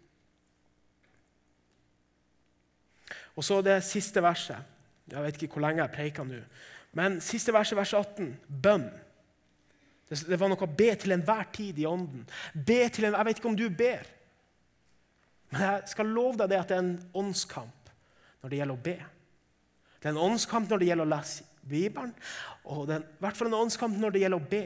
Og 3.37 3.45
så 3.45 3.61
det 3.63 3.85
siste 3.85 4.23
verset. 4.23 4.57
Jeg 5.11 5.23
vet 5.23 5.43
ikke 5.43 5.57
hvor 5.57 5.67
lenge 5.67 5.83
jeg 5.83 5.95
preika 5.95 6.25
nå. 6.25 6.41
Men 6.93 7.21
siste 7.21 7.53
verset, 7.53 7.77
vers 7.77 7.93
18. 7.93 8.33
Bønn. 8.63 8.89
Det 10.09 10.37
var 10.41 10.51
noe 10.53 10.67
å 10.67 10.75
be 10.77 10.91
til 11.01 11.15
enhver 11.15 11.47
tid 11.53 11.79
i 11.81 11.87
ånden. 11.89 12.27
Be 12.53 12.89
til 12.93 13.09
en, 13.09 13.15
Jeg 13.15 13.25
vet 13.27 13.39
ikke 13.39 13.49
om 13.49 13.57
du 13.57 13.69
ber, 13.71 14.09
men 15.53 15.61
jeg 15.61 15.89
skal 15.93 16.07
love 16.07 16.37
deg 16.41 16.51
det 16.51 16.59
at 16.59 16.69
det 16.69 16.77
er 16.77 16.85
en 16.85 16.99
åndskamp 17.15 17.82
når 18.43 18.53
det 18.53 18.61
gjelder 18.61 18.79
å 18.79 18.85
be. 18.85 18.99
Det 20.03 20.09
er 20.09 20.15
en 20.15 20.25
åndskamp 20.29 20.71
når 20.71 20.83
det 20.83 20.89
gjelder 20.91 21.07
å 21.07 21.15
lese 21.15 21.49
Bibelen, 21.63 22.15
og 22.67 22.87
det 22.89 22.97
er 22.97 23.05
i 23.07 23.23
hvert 23.23 23.39
fall 23.39 23.53
en 23.53 23.61
åndskamp 23.61 23.99
når 24.03 24.15
det 24.15 24.23
gjelder 24.25 24.43
å 24.43 24.51
be. 24.51 24.63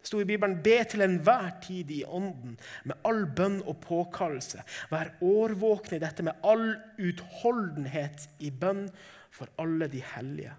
Det 0.00 0.08
sto 0.08 0.20
i 0.20 0.24
Bibelen 0.28 0.62
'be 0.62 0.84
til 0.84 1.02
enhver 1.04 1.50
tid 1.62 1.90
i 1.90 2.04
ånden', 2.04 2.58
med 2.84 2.96
all 3.04 3.26
bønn 3.36 3.62
og 3.62 3.80
påkallelse. 3.80 4.62
Vær 4.90 5.12
årvåkne 5.20 5.96
i 5.96 6.00
dette 6.00 6.22
med 6.22 6.32
all 6.44 6.76
utholdenhet 6.98 8.28
i 8.38 8.50
bønn 8.50 8.88
for 9.30 9.48
alle 9.58 9.88
de 9.88 10.02
hellige. 10.14 10.52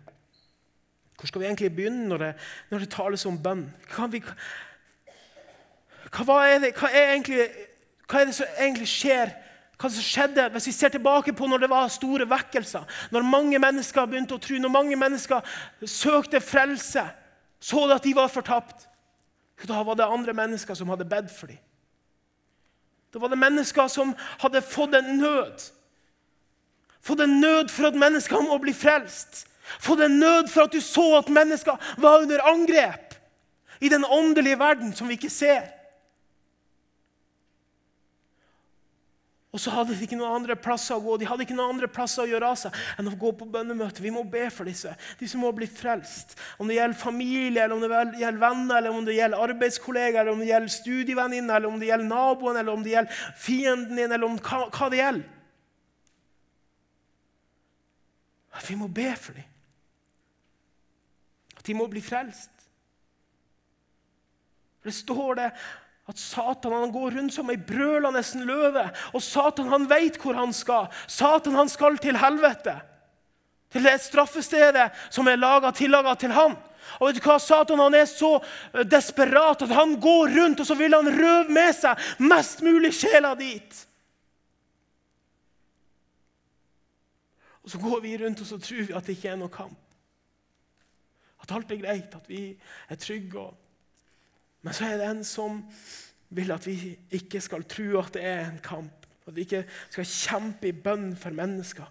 Hvor 1.17 1.27
skal 1.27 1.41
vi 1.41 1.45
egentlig 1.45 1.75
begynne 1.75 2.07
når 2.07 2.17
det, 2.17 2.33
når 2.69 2.79
det 2.79 2.89
tales 2.89 3.25
om 3.25 3.43
bønn? 3.43 3.73
Vi, 4.09 4.23
hva, 6.11 6.37
er 6.45 6.59
det, 6.59 6.73
hva, 6.77 6.89
er 6.89 7.13
egentlig, 7.13 7.47
hva, 8.09 8.21
er 8.21 8.25
det, 8.25 8.35
som 8.35 8.47
egentlig 8.57 8.87
skjer? 8.87 9.33
Hva 9.81 9.89
som 9.89 10.05
skjedde 10.05 10.45
hvis 10.53 10.67
vi 10.69 10.75
ser 10.75 10.91
tilbake 10.93 11.33
på 11.33 11.47
når 11.49 11.63
det 11.63 11.71
var 11.71 11.89
store 11.89 12.27
vekkelser? 12.29 12.85
Når 13.09 13.25
mange 13.25 13.59
mennesker 13.61 14.05
begynte 14.05 14.37
å 14.37 14.41
tro, 14.41 14.59
når 14.61 14.73
mange 14.73 14.99
mennesker 14.99 15.41
søkte 15.89 16.41
frelse, 16.43 17.01
så 17.61 17.87
de 17.89 17.95
at 17.97 18.05
de 18.05 18.13
var 18.17 18.29
fortapt. 18.29 18.85
Da 19.65 19.81
var 19.85 19.97
det 19.97 20.05
andre 20.05 20.33
mennesker 20.37 20.77
som 20.77 20.89
hadde 20.93 21.09
bedt 21.09 21.33
for 21.33 21.49
dem. 21.49 21.57
Da 23.13 23.19
var 23.19 23.33
det 23.33 23.41
mennesker 23.41 23.89
som 23.91 24.13
hadde 24.41 24.61
fått 24.61 24.93
en 24.97 25.17
nød. 25.17 25.65
Fått 27.01 27.25
en 27.25 27.39
nød 27.41 27.73
for 27.73 27.89
at 27.89 27.97
mennesker 27.97 28.45
må 28.45 28.57
bli 28.61 28.73
frelst. 28.77 29.47
Fått 29.81 30.05
en 30.05 30.19
nød 30.21 30.49
for 30.51 30.67
at 30.67 30.73
du 30.73 30.81
så 30.81 31.07
at 31.17 31.29
mennesker 31.29 31.77
var 31.97 32.21
under 32.21 32.45
angrep 32.53 33.17
i 33.81 33.89
den 33.89 34.05
åndelige 34.05 34.59
verden 34.59 34.93
som 34.93 35.09
vi 35.09 35.17
ikke 35.17 35.33
ser. 35.33 35.71
Og 39.51 39.59
så 39.59 39.71
hadde 39.75 39.91
de 39.91 40.05
ikke 40.05 40.15
noen 40.15 40.37
andre 40.37 40.55
plasser 40.55 40.95
å 40.95 41.03
gå. 41.03 41.17
De 41.19 41.27
hadde 41.27 41.43
ikke 41.43 41.55
noen 41.57 41.73
andre 41.73 41.89
plasser 41.91 42.23
å 42.23 42.29
gjøre 42.29 42.51
av 42.53 42.59
seg 42.61 42.77
enn 43.01 43.09
å 43.11 43.17
gå 43.19 43.33
på 43.35 43.47
bønnemøte. 43.51 44.03
Vi 44.03 44.13
må 44.15 44.23
be 44.23 44.45
for 44.53 44.69
disse. 44.69 44.93
De 45.19 45.27
som 45.27 45.43
må 45.43 45.49
bli 45.55 45.67
frelst. 45.67 46.37
Om 46.55 46.71
det 46.71 46.77
gjelder 46.77 46.99
familie, 47.01 47.65
eller 47.65 47.75
om 47.75 47.83
det 47.83 48.21
gjelder 48.21 48.39
venner, 48.45 48.77
eller 48.77 48.95
om 48.95 49.03
det 49.07 49.17
gjelder 49.17 49.43
arbeidskollegaer, 49.49 50.21
eller 50.23 50.37
om 50.37 50.39
det 50.39 50.47
gjelder 50.53 50.75
studievenninner, 50.77 51.57
eller 51.57 51.67
om 51.67 51.83
det 51.83 51.91
gjelder 51.91 52.07
naboen, 52.07 52.61
eller 52.61 52.79
om 52.79 52.85
det 52.85 52.95
gjelder 52.95 53.27
fienden 53.43 53.99
din, 53.99 54.07
eller 54.07 54.29
om 54.29 54.39
hva, 54.39 54.63
hva 54.71 54.89
det 54.93 55.03
gjelder. 55.03 55.29
At 58.55 58.71
vi 58.71 58.79
må 58.79 58.87
be 58.87 59.11
for 59.19 59.35
dem. 59.35 59.51
At 61.59 61.67
de 61.67 61.75
må 61.75 61.91
bli 61.91 62.01
frelst. 62.03 62.55
Det 64.81 64.93
står 64.95 65.35
det 65.37 65.51
at 66.11 66.19
Satan 66.19 66.73
han 66.75 66.91
går 66.91 67.11
rundt 67.15 67.33
som 67.33 67.49
ei 67.51 67.55
brølende 67.55 68.21
løve. 68.43 68.83
Og 69.15 69.23
Satan 69.23 69.69
han 69.71 69.87
vet 69.87 70.17
hvor 70.19 70.35
han 70.35 70.51
skal. 70.53 70.89
Satan 71.07 71.55
han 71.55 71.71
skal 71.71 71.95
til 72.03 72.19
helvete. 72.19 72.75
Til 73.71 73.87
det 73.87 73.95
straffestedet 74.03 74.89
som 75.09 75.29
er 75.31 75.39
laget, 75.39 75.77
tillaga 75.79 76.17
til 76.19 76.35
han. 76.35 76.57
Og 76.99 77.07
vet 77.07 77.21
du 77.21 77.23
hva? 77.23 77.37
Satan 77.39 77.79
han 77.79 77.95
er 77.95 78.09
så 78.09 78.33
eh, 78.41 78.83
desperat 78.83 79.63
at 79.63 79.71
han 79.71 79.95
går 80.01 80.35
rundt 80.35 80.59
og 80.59 80.67
så 80.67 80.75
vil 80.75 80.97
han 80.97 81.07
røve 81.07 81.55
med 81.55 81.71
seg 81.77 82.11
mest 82.19 82.65
mulig 82.65 82.91
sjela 82.97 83.31
dit. 83.39 83.85
Og 87.61 87.71
Så 87.71 87.79
går 87.79 88.03
vi 88.03 88.17
rundt 88.19 88.41
og 88.43 88.49
så 88.49 88.59
tror 88.59 88.83
vi 88.89 88.97
at 88.97 89.07
det 89.07 89.15
ikke 89.15 89.31
er 89.31 89.39
noe 89.39 89.53
kamp. 89.53 89.79
At 91.41 91.55
alt 91.55 91.71
er 91.71 91.79
greit, 91.79 92.19
at 92.19 92.27
vi 92.27 92.49
er 92.89 92.99
trygge. 92.99 93.39
og 93.39 93.60
men 94.61 94.73
så 94.77 94.85
er 94.85 94.99
det 94.99 95.07
en 95.09 95.23
som 95.25 95.61
vil 96.31 96.51
at 96.53 96.65
vi 96.67 96.95
ikke 97.11 97.41
skal 97.43 97.65
tro 97.67 97.99
at 97.99 98.13
det 98.15 98.23
er 98.25 98.45
en 98.45 98.61
kamp. 98.63 99.07
At 99.27 99.35
vi 99.35 99.45
ikke 99.45 99.65
skal 99.89 100.07
kjempe 100.07 100.69
i 100.69 100.75
bønn 100.75 101.11
for 101.17 101.35
mennesker. 101.35 101.89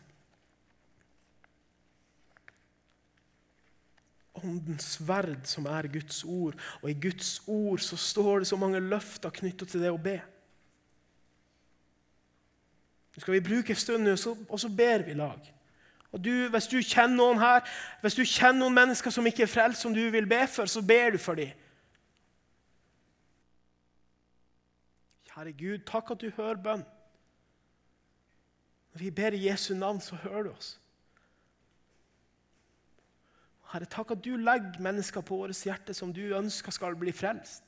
Åndens 4.41 4.97
sverd, 4.97 5.45
som 5.45 5.67
er 5.69 5.91
Guds 5.93 6.25
ord. 6.25 6.57
Og 6.81 6.91
i 6.91 6.99
Guds 7.03 7.43
ord 7.47 7.79
så 7.85 7.97
står 7.97 8.39
det 8.39 8.51
så 8.51 8.57
mange 8.57 8.81
løfter 8.81 9.31
knyttet 9.31 9.69
til 9.69 9.83
det 9.85 9.93
å 9.93 10.01
be. 10.01 10.17
Nå 13.11 13.21
skal 13.21 13.35
vi 13.35 13.45
bruke 13.45 13.75
en 13.75 13.77
stund, 13.77 14.09
og 14.49 14.61
så 14.61 14.69
ber 14.73 15.05
vi 15.05 15.19
lag. 15.19 15.41
Og 16.13 16.25
du, 16.25 16.49
Hvis 16.49 16.67
du 16.67 16.81
kjenner 16.83 17.17
noen 17.17 17.39
her, 17.39 17.67
hvis 18.01 18.17
du 18.19 18.25
kjenner 18.25 18.65
noen 18.65 18.75
mennesker 18.75 19.13
som 19.15 19.27
ikke 19.27 19.45
er 19.45 19.53
frelst, 19.53 19.83
som 19.83 19.95
du 19.95 20.03
vil 20.11 20.27
be 20.27 20.41
for, 20.51 20.67
så 20.67 20.83
ber 20.83 21.15
du 21.15 21.19
for 21.19 21.39
dem. 21.39 21.53
Herre 25.37 25.53
Gud, 25.55 25.85
takk 25.87 26.11
at 26.15 26.23
du 26.23 26.31
hører 26.37 26.59
bønn. 26.61 26.85
Når 28.91 29.03
vi 29.05 29.11
ber 29.15 29.37
i 29.37 29.45
Jesu 29.47 29.75
navn, 29.75 30.01
så 30.03 30.19
hører 30.19 30.49
du 30.49 30.53
oss. 30.53 30.73
Herre, 33.71 33.87
takk 33.87 34.17
at 34.17 34.25
du 34.25 34.35
legger 34.35 34.83
mennesker 34.83 35.23
på 35.23 35.45
vårt 35.45 35.63
hjerte 35.67 35.95
som 35.95 36.11
du 36.15 36.25
ønsker 36.35 36.75
skal 36.75 36.99
bli 36.99 37.15
frelst. 37.15 37.63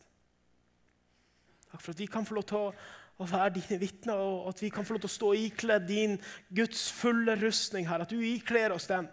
Takk 1.71 1.81
for 1.81 1.95
at 1.95 2.03
vi 2.03 2.11
kan 2.11 2.27
få 2.27 2.37
lov 2.37 2.49
til 2.51 2.73
å 3.23 3.29
være 3.29 3.55
dine 3.55 3.79
vitner, 3.81 4.19
og 4.19 4.51
at 4.51 4.63
vi 4.65 4.71
kan 4.75 4.85
få 4.85 4.97
lov 4.97 5.05
til 5.05 5.13
å 5.13 5.17
stå 5.17 5.31
ikledd 5.45 5.87
din 5.89 6.19
Guds 6.51 6.89
fulle 6.93 7.39
rustning. 7.39 7.87
Herre. 7.87 8.09
At 8.09 8.13
du 8.13 8.19
ikler 8.19 8.75
oss 8.75 8.91
den. 8.91 9.07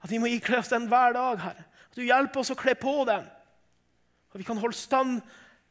At 0.00 0.10
vi 0.10 0.18
må 0.22 0.32
ikle 0.32 0.62
oss 0.62 0.72
den 0.72 0.88
hver 0.88 1.14
dag. 1.16 1.38
Herre. 1.44 1.68
At 1.90 2.00
du 2.00 2.02
hjelper 2.06 2.40
oss 2.40 2.54
å 2.54 2.58
kle 2.58 2.74
på 2.78 2.96
den. 3.08 3.28
At 4.32 4.40
vi 4.40 4.48
kan 4.48 4.58
holde 4.58 4.78
stand 4.78 5.20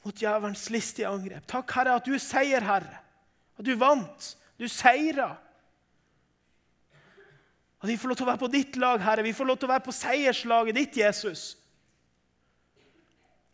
mot 0.04 0.20
djevelens 0.20 0.68
listige 0.74 1.08
angrep. 1.08 1.46
Takk, 1.48 1.72
Herre, 1.78 1.98
at 1.98 2.06
du 2.06 2.14
er 2.16 2.22
seierherre. 2.22 3.00
At 3.60 3.66
du 3.66 3.74
vant. 3.80 4.30
Du 4.60 4.68
seira. 4.68 5.32
At 7.84 7.90
vi 7.90 7.98
får 8.00 8.12
lov 8.12 8.20
til 8.20 8.26
å 8.26 8.32
være 8.32 8.44
på 8.44 8.52
ditt 8.54 8.80
lag, 8.80 9.02
Herre. 9.04 9.26
Vi 9.26 9.36
får 9.36 9.50
lov 9.50 9.60
til 9.60 9.68
å 9.68 9.74
være 9.74 9.86
på 9.88 9.96
seierslaget 9.96 10.78
ditt, 10.80 10.98
Jesus. 11.04 11.54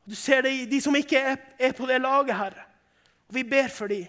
Du 0.10 0.16
ser 0.18 0.42
det 0.46 0.54
i 0.54 0.66
de 0.70 0.80
som 0.82 0.96
ikke 0.98 1.22
er 1.22 1.74
på 1.78 1.90
det 1.90 2.00
laget, 2.02 2.38
Herre. 2.38 2.66
Og 3.30 3.38
vi 3.38 3.46
ber 3.46 3.70
for 3.74 3.92
dem. 3.92 4.08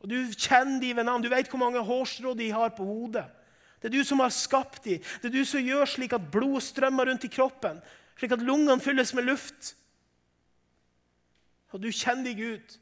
Og 0.00 0.08
Du 0.08 0.16
kjenner 0.32 0.80
dem 0.80 0.96
ved 0.96 1.04
navn. 1.04 1.22
Du 1.22 1.28
vet 1.28 1.48
hvor 1.48 1.60
mange 1.60 1.82
hårstrå 1.84 2.32
de 2.36 2.48
har 2.52 2.72
på 2.76 2.84
hodet. 2.84 3.26
Det 3.80 3.88
er 3.88 3.96
du 3.96 4.04
som 4.04 4.20
har 4.20 4.32
skapt 4.32 4.84
dem. 4.84 5.00
Det 5.20 5.28
er 5.28 5.36
du 5.38 5.44
som 5.48 5.64
gjør 5.64 5.88
slik 5.88 6.12
at 6.16 6.30
blodet 6.32 6.66
strømmer 6.68 7.08
rundt 7.08 7.24
i 7.24 7.32
kroppen, 7.32 7.78
slik 8.20 8.32
at 8.36 8.44
lungene 8.44 8.80
fylles 8.80 9.14
med 9.16 9.28
luft. 9.28 9.74
Og 11.70 11.82
du 11.82 11.90
kjenner 11.94 12.30
deg 12.30 12.40
Gud. 12.40 12.78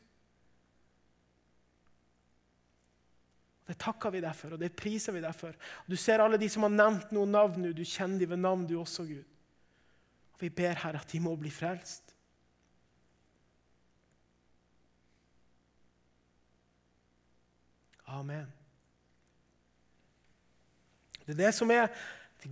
Det 3.69 3.77
takker 3.77 4.15
vi 4.15 4.23
deg 4.25 4.33
for, 4.33 4.55
og 4.57 4.61
det 4.63 4.71
priser 4.77 5.13
vi 5.13 5.21
deg 5.21 5.35
for. 5.37 5.57
Du 5.85 5.97
ser 6.01 6.23
alle 6.25 6.39
de 6.41 6.49
som 6.49 6.65
har 6.65 6.73
nevnt 6.73 7.11
noen 7.13 7.35
navn 7.37 7.61
nå. 7.61 7.75
Du 7.77 7.85
kjenner 7.85 8.23
dem 8.23 8.33
ved 8.33 8.41
navn, 8.41 8.65
du 8.65 8.79
også, 8.81 9.05
Gud. 9.05 9.27
Og 10.33 10.41
Vi 10.41 10.49
ber 10.49 10.79
her 10.81 10.97
at 10.97 11.13
de 11.13 11.21
må 11.21 11.35
bli 11.37 11.53
frelst. 11.53 12.15
Amen. 18.09 18.47
Det 21.27 21.35
er 21.35 21.45
det 21.45 21.53
som 21.55 21.71
er 21.71 21.91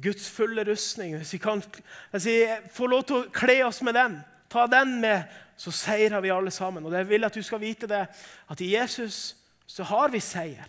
Guds 0.05 0.29
fulle 0.31 0.67
rustning. 0.69 1.17
Hvis 1.17 1.33
vi 1.33 1.39
kan 1.39 1.63
hvis 2.11 2.27
vi 2.27 2.37
får 2.77 2.93
lov 2.93 3.05
til 3.09 3.17
å 3.17 3.31
kle 3.33 3.63
oss 3.65 3.81
med 3.87 3.97
den, 3.97 4.19
ta 4.53 4.67
den 4.69 4.99
med, 5.01 5.25
så 5.57 5.73
seirer 5.73 6.21
vi 6.21 6.33
alle 6.33 6.51
sammen. 6.51 6.85
Og 6.85 6.93
jeg 6.93 7.09
vil 7.09 7.25
at 7.25 7.35
du 7.35 7.43
skal 7.43 7.61
vite 7.61 7.89
det, 7.89 8.05
at 8.51 8.61
i 8.61 8.75
Jesus 8.75 9.37
så 9.67 9.83
har 9.83 10.13
vi 10.13 10.21
seier. 10.21 10.69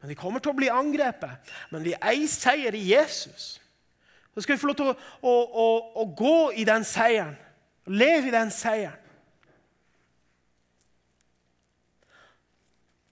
Men 0.00 0.08
Vi 0.08 0.18
kommer 0.18 0.42
til 0.42 0.50
å 0.50 0.58
bli 0.58 0.68
angrepet, 0.68 1.52
men 1.70 1.84
vi 1.84 1.94
eier 1.94 2.28
seier 2.28 2.74
i 2.74 2.88
Jesus. 2.90 3.60
Så 4.34 4.42
skal 4.42 4.56
vi 4.56 4.60
få 4.60 4.72
lov 4.72 4.78
til 4.80 4.90
å, 4.90 4.96
å, 5.22 5.34
å, 5.62 5.68
å 6.02 6.04
gå 6.16 6.38
i 6.58 6.64
den 6.66 6.84
seieren, 6.84 7.36
leve 7.86 8.28
i 8.28 8.34
den 8.34 8.50
seieren. 8.50 8.98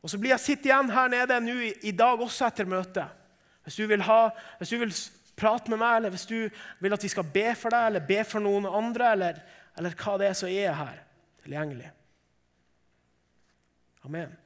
Og 0.01 0.11
Så 0.11 0.19
blir 0.19 0.33
jeg 0.33 0.41
sittende 0.41 0.71
igjen 0.73 0.93
her 0.97 1.09
nede 1.13 1.41
nå 1.45 1.55
i, 1.61 1.73
i 1.91 1.93
dag 1.93 2.21
også 2.25 2.47
etter 2.49 2.69
møtet. 2.69 3.17
Hvis 3.67 3.77
du, 3.77 3.85
vil 3.87 4.03
ha, 4.03 4.21
hvis 4.59 4.73
du 4.73 4.79
vil 4.81 4.95
prate 5.37 5.71
med 5.71 5.79
meg, 5.79 5.97
eller 5.99 6.15
hvis 6.15 6.27
du 6.27 6.39
vil 6.81 6.97
at 6.97 7.05
vi 7.05 7.11
skal 7.13 7.27
be 7.29 7.51
for 7.55 7.71
deg 7.71 7.91
eller 7.91 8.07
be 8.09 8.23
for 8.25 8.43
noen 8.43 8.67
andre, 8.67 9.13
eller, 9.13 9.43
eller 9.79 9.95
hva 9.97 10.17
det 10.21 10.29
er, 10.31 10.37
som 10.37 10.51
er 10.51 10.77
her 10.77 11.03
tilgjengelig. 11.45 11.91
Amen. 14.05 14.37